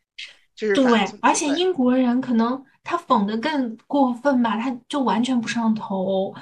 [0.54, 0.84] 就是对，
[1.22, 6.34] 而且英国人可能他讽的更过分吧，他就完全不上头。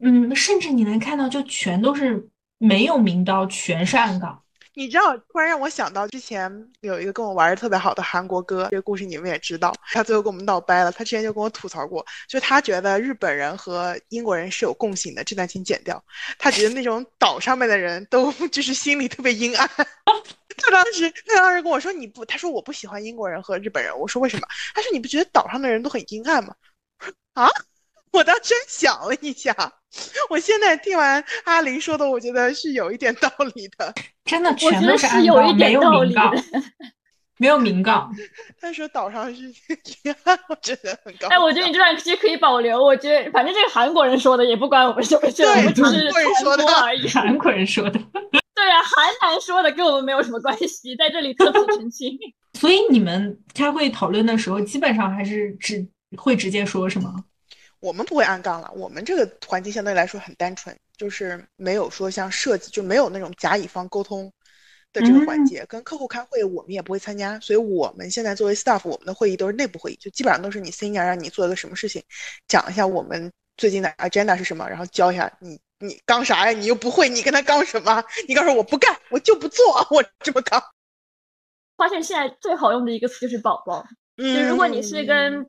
[0.00, 2.28] 嗯，甚至你能看到，就全都是
[2.62, 4.40] 没有明刀，全是暗杠。
[4.74, 6.50] 你知道，突然让我想到之前
[6.80, 10.90] 有一个跟我玩的特别好的韩国哥，这个故事你们也知道，他最后跟我们闹掰了。
[10.92, 16.02] 他之前就跟我吐槽过，就他觉得日本人和英国人是有共性的，这段请剪掉。
[16.38, 19.68] 他觉得那种岛上面的人都 就是心里特别阴暗。
[20.56, 23.92] 他当时他当时跟我说你不，他说我不喜欢英国人和日本人。
[23.98, 24.46] 我说为什么？
[24.74, 26.54] 他说你不觉得岛上的人都很阴暗吗？
[27.34, 27.48] 啊？
[28.12, 29.54] 我当真想了一下，
[30.28, 33.92] 我现在听完阿林说的，我觉得是有一点道理的。
[34.24, 36.34] 真的，全都是暗杠，没有明杠，
[37.38, 38.14] 没有明杠。
[38.60, 39.42] 他说岛上是
[40.48, 41.28] 我觉得很高。
[41.28, 42.82] 哎，我觉得你这段其实可以保留。
[42.82, 46.10] 我觉得反正这个韩国人说的也不关我们什么事，我们只是
[46.42, 47.08] 说播而已。
[47.10, 47.98] 韩国人说的，
[48.54, 52.16] 对啊，韩南说的跟我们没有什么关系，在这里特此澄清。
[52.54, 55.84] 所以你们开会讨论的时候，基本上还是只
[56.16, 57.14] 会直接说，是吗？
[57.82, 64.32] 我们不会按杠了，我们这个环境相对来说很单纯，就是没有说像设计就没有那种甲乙方沟通
[64.92, 72.02] 的这个环节，跟客户开会我们也不会参加，所以我们现在作为 staff，我们的会议都是内部会议，就基本上都是你 senior 让你做一个什么事情，
[72.46, 75.60] 讲一下我们最近的 agenda 是什么，然后教一下你。
[75.84, 76.56] 你刚啥呀？
[76.56, 78.04] 你又不会，你跟他刚什么？
[78.28, 80.62] 你告诉我不干，我就不做，我这么刚。
[81.76, 83.84] 发现现在最好用的一个词就是宝宝。
[84.16, 85.44] 就如果你是跟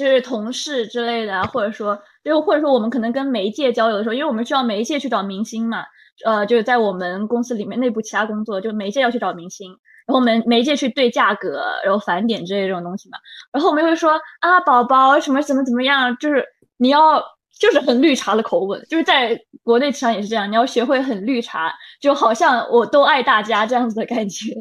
[0.00, 5.84] 就是同事之类的，或者说就或者说我们可能跟媒介交流的时候，因为我们需要媒介去找明星嘛，
[6.24, 9.70] 呃，就是在我们公司里面内部其他工作，就媒介要去找明星，
[10.06, 13.18] 然后媒媒介去对价格，然后返点之类这种东西嘛。
[13.52, 16.42] 然后我们会说啊，宝宝什么怎么怎么样，就是
[16.78, 17.22] 你要。
[17.60, 21.70] 就是很绿茶的口吻，就是在国内职场也是这样，你要学会很绿茶，
[22.00, 24.54] 就好像我都爱大家这样子的感觉，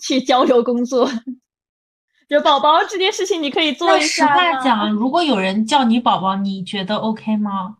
[0.00, 1.04] 去交流工作。
[2.34, 4.26] 就宝宝这件事情，你可以做一下。
[4.26, 7.76] 实话讲，如果有人叫你宝宝，你觉得 OK 吗？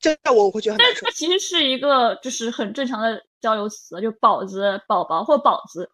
[0.00, 5.90] 叫我我会觉得很但它其实是一个就是很正常的交流词，就宝子、宝宝或宝子。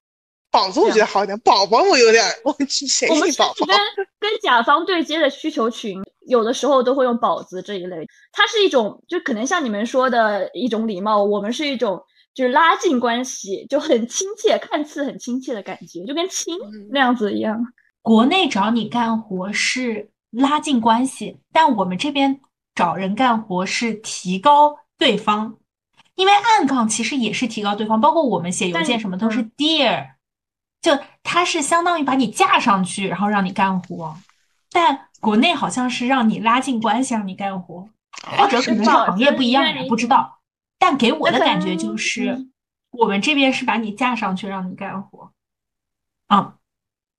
[0.53, 3.67] 宝子我觉得好一点，宝宝我有点，我谁我们宝宝？
[3.67, 3.77] 跟
[4.21, 8.07] 跟甲方对接的需求群，有的时候都会用宝子这一类。
[8.31, 12.01] 它是一种，就可能像你们说的一种礼貌，我们是一种
[12.33, 16.57] 就是拉近关系，就很亲切，看似很亲切的感觉，就跟亲
[16.93, 17.61] 那样子一样。
[18.05, 22.39] 国内找你干活是拉近关系，但我们这边
[22.75, 25.57] 找人干活是提高对方，
[26.15, 30.11] 因为暗杠其实也是提高对方，包括我们写邮件什么都是 dear。
[30.83, 34.15] 就他是相当于把你架上去，然后让你干活，
[34.71, 37.89] 但国内好像是让你拉近关系，让你干活，
[38.37, 40.41] 或者可能是行业不一样，不知道。
[40.79, 42.49] 但给我的感觉就是，
[42.91, 45.33] 我们这边是把你架上去让你干活，
[46.27, 46.57] 啊。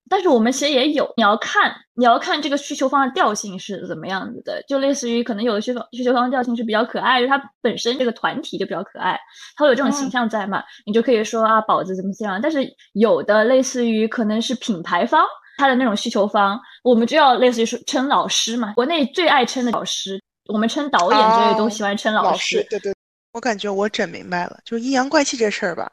[0.10, 9.20] 但是我们其实也有，你要看，你要看这个需求方的调性是怎么样子的，就类似于可能有的需求需求方调性是比较可爱，就它本身这个团体就比较可爱，
[9.56, 12.40] 它会有这种形象在嘛，你就可以说啊宝子怎么这样。
[12.42, 12.60] 但是
[12.94, 15.26] 有的类似于可能是品牌方
[15.58, 20.22] 它的那种需求方，我们就要类似于说称老师嘛，国内最爱称的老师，
[20.54, 22.64] 我们称导演之类都喜欢称老师。
[22.70, 22.94] 对对，
[23.32, 25.92] 我感觉我整明白了，就是阴阳怪气这事儿吧。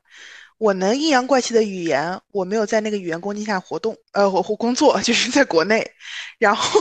[0.62, 5.84] 我能阴阳怪气的语言，我没有在那个语言攻击下活动，呃，我工作 就是在国内。
[6.38, 6.80] 然后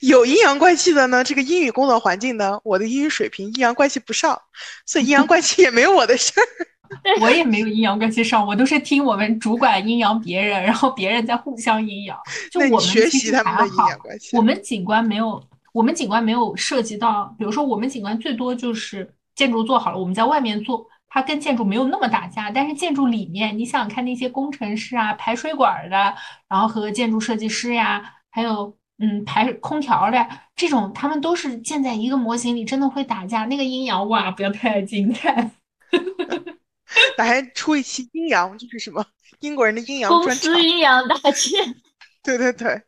[0.00, 4.40] 有阴阳怪气的呢，这个英语工作环境呢，我的英语水平阴阳怪气不上，
[4.86, 6.42] 所以阴阳怪气也没有我的事儿。
[7.20, 12.18] 我也没有阴阳怪气上，我都是听我们主管阴阳别人，然后别人在互相阴阳。
[12.50, 14.34] 就我们学习他们的阴阳怪气。
[14.34, 15.38] 我们景观没有，
[15.74, 20.86] 我们景观没有涉及到，比如说我们景观最多就是建筑做好了，我们在外面做。
[21.08, 26.14] 它跟建筑没有那么打架，但是建筑里面，你想想看那些工程师啊、排水管的，
[26.48, 33.44] 然后和建筑设计师呀，还有嗯排空调的这种，他们都是建在一个模型里，真的会打架。
[33.46, 35.50] 那个阴阳哇，不要太精彩。
[37.16, 39.04] 咱还出一期阴阳，就是什么
[39.40, 40.52] 英国人的阴阳专场。
[40.52, 41.32] 公司阴阳大战。
[42.22, 42.82] 对对对，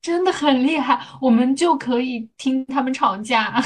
[0.00, 3.62] 真的很厉害，我们就可以听他们吵架。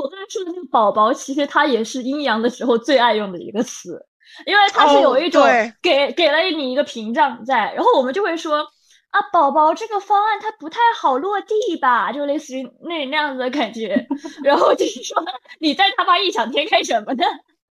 [0.00, 4.04] 我刚才说的那个宝宝，其实它也是阴阳的时候最爱用的一个词，
[4.46, 5.44] 因为它是有一种
[5.82, 8.66] 给给了你一个屏障在，然后我们就会说
[9.10, 14.06] 啊，宝宝这个方案它不太好落地吧，就类似于那那样子的感觉，
[14.42, 15.22] 然后就是说
[15.58, 17.24] 你在他妈异想天开什么呢？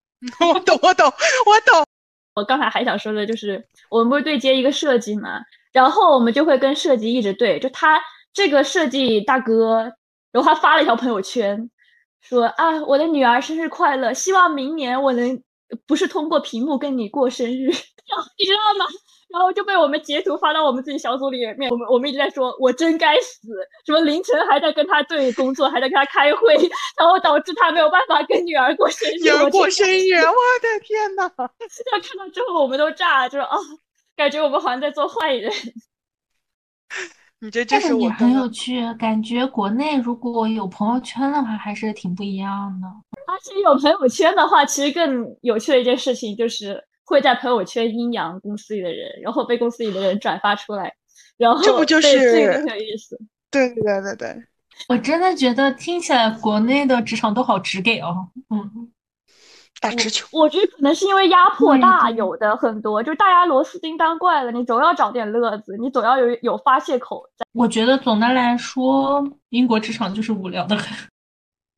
[0.41, 1.05] 我懂，我懂，
[1.45, 1.86] 我懂。
[2.36, 8.01] 我刚才还想说的就是，我们不是对接一个设计嘛，然后我们就会跟设计一直对，就他
[8.34, 9.91] 这个设计大哥，
[10.32, 11.69] 然后他发了一条朋友圈。
[12.22, 14.13] 说啊，我的女儿生日快乐！
[14.13, 15.41] 希望明年我能
[15.86, 17.68] 不是通过屏幕跟你过生日，
[18.38, 18.86] 你知道吗？
[19.30, 21.70] 然后就被我们截图发到我们自己小组里面。
[21.70, 23.49] 我们我们一直在说，我真该死！
[23.86, 26.55] 什么凌晨还在跟他对工作，还在跟他开会，
[26.97, 29.24] 然后导致他没有办法跟女儿过生日。
[29.24, 31.30] 女儿过生日，我的天呐！
[31.38, 33.57] 他看到之后，我们都炸了，就说啊，
[34.15, 35.51] 感觉我们好像在做坏人。
[37.39, 42.88] 你这这是你很有趣，感觉国内如果有朋友圈的话，还是挺不一样的。
[43.27, 50.91] 而且有朋友圈的话，其实更有趣的一件事情就是会在朋友圈阴阳公司里的人，然后被公司里的人转发出来，
[51.38, 53.15] 然后这不就是这个很有意思？
[53.51, 54.43] 对对对对对，
[54.89, 58.91] 我真的觉得听起来国内的职场都好直给哦，嗯。
[59.80, 67.23] 打直球，我觉得可能是因为压迫大，有的很多就是大家螺丝钉当惯了，你总要找点乐子，你总要有有发泄口。
[67.53, 70.95] 我觉得总的来说，英国职场就是无聊的很。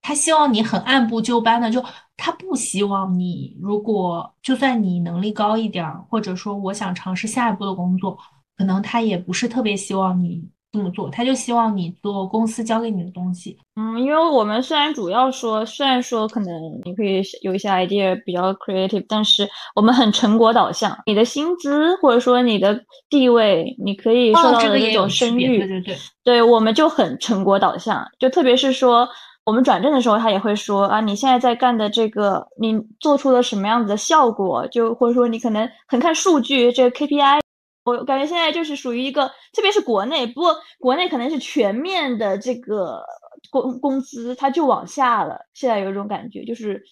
[0.02, 1.84] 他希望你很按部就班的，就
[2.16, 8.18] 他不希望你如果就算你能力高一点，或者说我想尝试下一步的工作，
[8.58, 13.58] 可能他也不是特别希望你这么做，他就希望你做公司交给你的东西。
[13.76, 16.50] 嗯，因为我们虽然主要说，虽然说可能
[16.86, 20.96] 你可以有一些 idea 比较 creative，但是我们很成果导向。
[21.08, 28.06] 你的薪资或者说你的地位，你可以受到的那种声誉，对对对，对我们就很成果导向。
[28.20, 29.10] 就特别是说
[29.46, 34.68] 我们转正的时候，他也会说啊，你现在在干的这个，你做出了什么样子的效果？
[34.68, 37.40] 就或者说你可能很看数据，这个 KPI。
[37.84, 43.02] 我感觉现在就是属于一个，特别是国内，不过国内可能是全面的这个
[43.50, 45.40] 工工资，它就往下了。
[45.54, 46.84] 现在有一种感觉，就是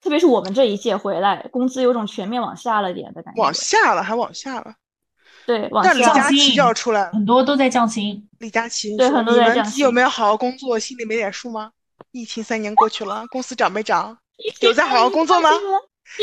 [0.00, 3.42] 特别是我们这一届回来，工资有种全面往下了点的感觉。
[3.42, 4.74] 往下了，还往下了。
[5.46, 5.92] 对，往下。
[5.92, 8.28] 李佳琦要出来了，很多都在降薪。
[8.38, 9.82] 李佳琦对，很多在降薪。
[9.82, 10.78] 有没有好好工作？
[10.78, 11.70] 心里没点数吗？
[12.12, 14.16] 疫情三年过去了，公司涨没涨？
[14.60, 15.50] 有在好好工作吗？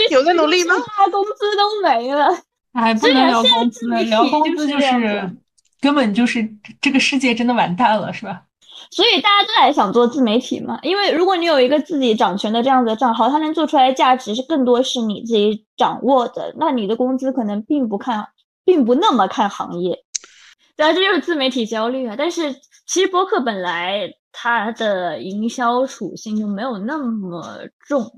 [0.10, 0.76] 有在努力吗？
[1.12, 2.30] 工资都没了。
[2.74, 5.30] 哎，不能聊工资，聊工资就是
[5.80, 6.48] 根本就是
[6.80, 8.44] 这个世界真的完蛋了，是吧？
[8.90, 10.80] 所以大家都还想做自媒体嘛？
[10.82, 18.28] 因为如果你有一个自己掌权的这样子的账号，它能做出来的价值是更多是你自己掌握的，那你的工资可能并不看，
[18.66, 20.04] 并不那么看行业。
[20.76, 22.16] 对啊，这就是自媒体焦虑啊。
[22.18, 22.54] 但是
[22.88, 28.12] 其实播客本来它的营销属性就没有那么重，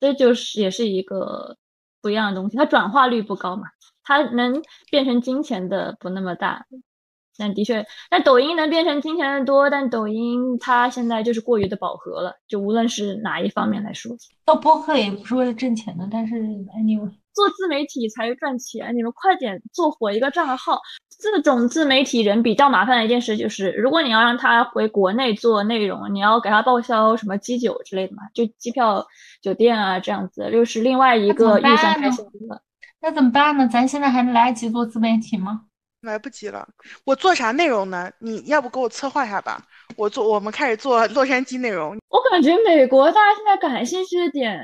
[0.00, 1.56] 这就是也是一个
[2.00, 3.64] 不一样的东西，它转化率不高嘛。
[4.06, 6.64] 它能变成金钱的不那么大，
[7.36, 9.68] 但的确，但抖音能变成金钱的多。
[9.68, 16.08] 但抖音它现在就是过于的饱和了，就无论是哪一方面来说，做播客也不是为了挣钱的。
[16.10, 18.96] 但是，anyway，做自媒体才赚钱。
[18.96, 20.80] 你们快点做火一个账号。
[21.18, 29.06] 这种自媒体人比较麻烦的一件事就是，如果你要让他回国内做内容，你要给他报销什么机酒之类的嘛，就机票、
[29.40, 32.60] 酒店啊这样子，又是另外一个预算开销了。
[33.00, 33.68] 那怎么办呢？
[33.68, 35.62] 咱现在还来得及做自媒体吗？
[36.02, 36.68] 来不及了。
[37.04, 38.10] 我做啥内容呢？
[38.20, 39.62] 你要不给我策划一下吧？
[39.96, 41.96] 我做，我们开始做洛杉矶内容。
[42.08, 44.60] 我感觉美国大家现在感兴趣的点，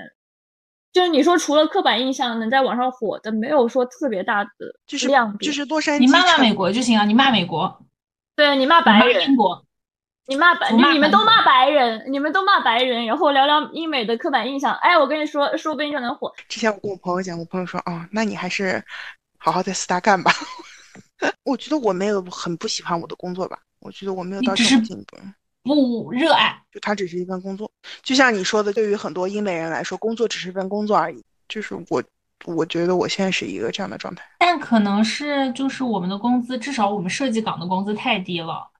[0.93, 4.51] 就是你说除了刻板印象能在网上火的，没有说特别大的
[4.87, 5.51] 就是亮点。
[5.51, 6.01] 就是洛杉矶。
[6.01, 7.05] 你骂骂美国就行啊！
[7.05, 7.85] 你骂美国，
[8.37, 9.29] 对你骂白人。
[9.29, 9.65] 英国。
[10.27, 14.73] 你骂白，你们都骂白人，你们都骂白人，然后聊聊英美的刻板印象。
[14.77, 16.33] 哎，我跟你说，说不定就能火。
[16.49, 18.83] 之前我跟我朋友讲，我朋友说，哦，那你还是
[19.37, 20.33] 好好在四大干吧。
[21.43, 25.05] 我觉得我没有很不喜欢我的工作吧，我觉得我没有到什么地步。
[25.65, 27.69] 不热爱，就它只是一份工作。
[28.03, 31.21] 就像你说的，对于很多英美人来说，工作只是份工作而已。
[31.49, 32.03] 就是我，
[32.47, 34.25] 我觉得我现在是一个这样的状态。
[34.39, 38.71] 但可能是就是我们的工资，至少我们设计岗的工资太低了，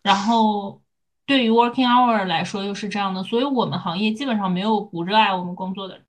[0.00, 0.80] 然后。
[1.24, 6.04] 对于 working hour 来说又是这样的，所以我们行业基本上没有不热爱我们工作的人。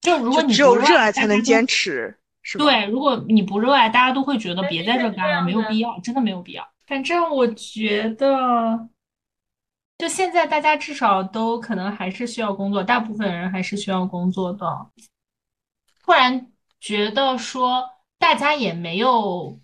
[0.00, 2.64] 就如果你只有热爱才能坚持，是吧？
[2.64, 6.66] 对，如果你不热爱，大家都会觉得别在这干了，没有必要，真的没有必要。
[6.86, 8.88] 反正我觉得，
[9.98, 14.86] 就现在大家至少都可能还是需要工作，大部分人还是需要工作的。
[16.02, 17.84] 突然觉得说，
[18.18, 19.60] 大家也没有。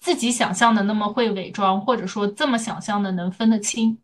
[0.00, 3.98] 自己想象的那么会伪装，或者说这么想象的能分得清，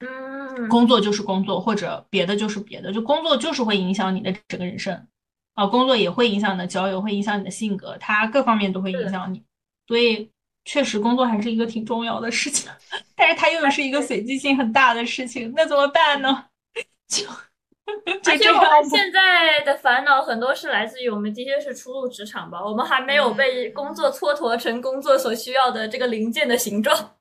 [0.00, 5.06] 嗯，工作就是工作，或者别的就是别的，就工作就是会影响你的整个人生，
[5.54, 9.42] 啊，工作也会影响你的交友，会影响你的性格，它各方面都会影响你，
[9.86, 10.30] 所以
[10.64, 12.68] 确实工作还是一个挺重要的事情，
[13.14, 16.46] 但是它又是一个 随机性很大的事情，那怎么办呢？
[17.08, 17.24] 就。
[18.26, 27.12] 而且我们现在的烦恼很多是来自于我们的确是初入职场吧，我们还没有被工作蹉跎成工作所需要的这个零件的形状。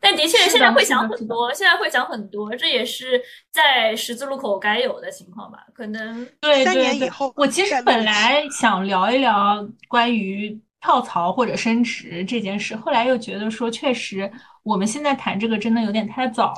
[0.00, 3.18] 但的确现在会想很多，现在会想很多，这也是
[3.50, 5.60] 在十字路口该有的情况吧？
[5.72, 14.30] 可能对三年以后，我其实本来想聊一聊关于跳槽或者升职这件事，后来又觉得说，确实
[14.62, 16.52] 我们现在谈这个真的有点太早。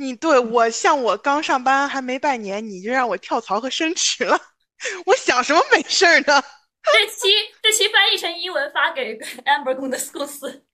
[0.00, 4.40] 你对我像我刚上班还没半年，你就让我跳槽和升职了，
[5.04, 6.42] 我想什么美事儿呢？
[6.90, 7.28] 这期
[7.62, 10.64] 这期翻译成英文发给 Amber 公司公司。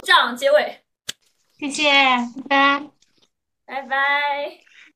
[0.00, 0.84] 这样结尾，
[1.58, 1.90] 谢谢，
[2.48, 2.82] 拜拜，
[3.66, 3.96] 拜拜。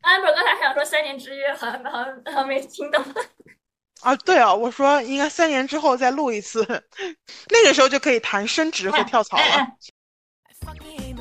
[0.02, 3.02] Amber 刚才还想说三年之约，好像好像好像没听到。
[4.02, 6.62] 啊，对啊，我说应该三年之后再录一次，
[7.50, 9.66] 那个时候就可以谈升职和跳槽了。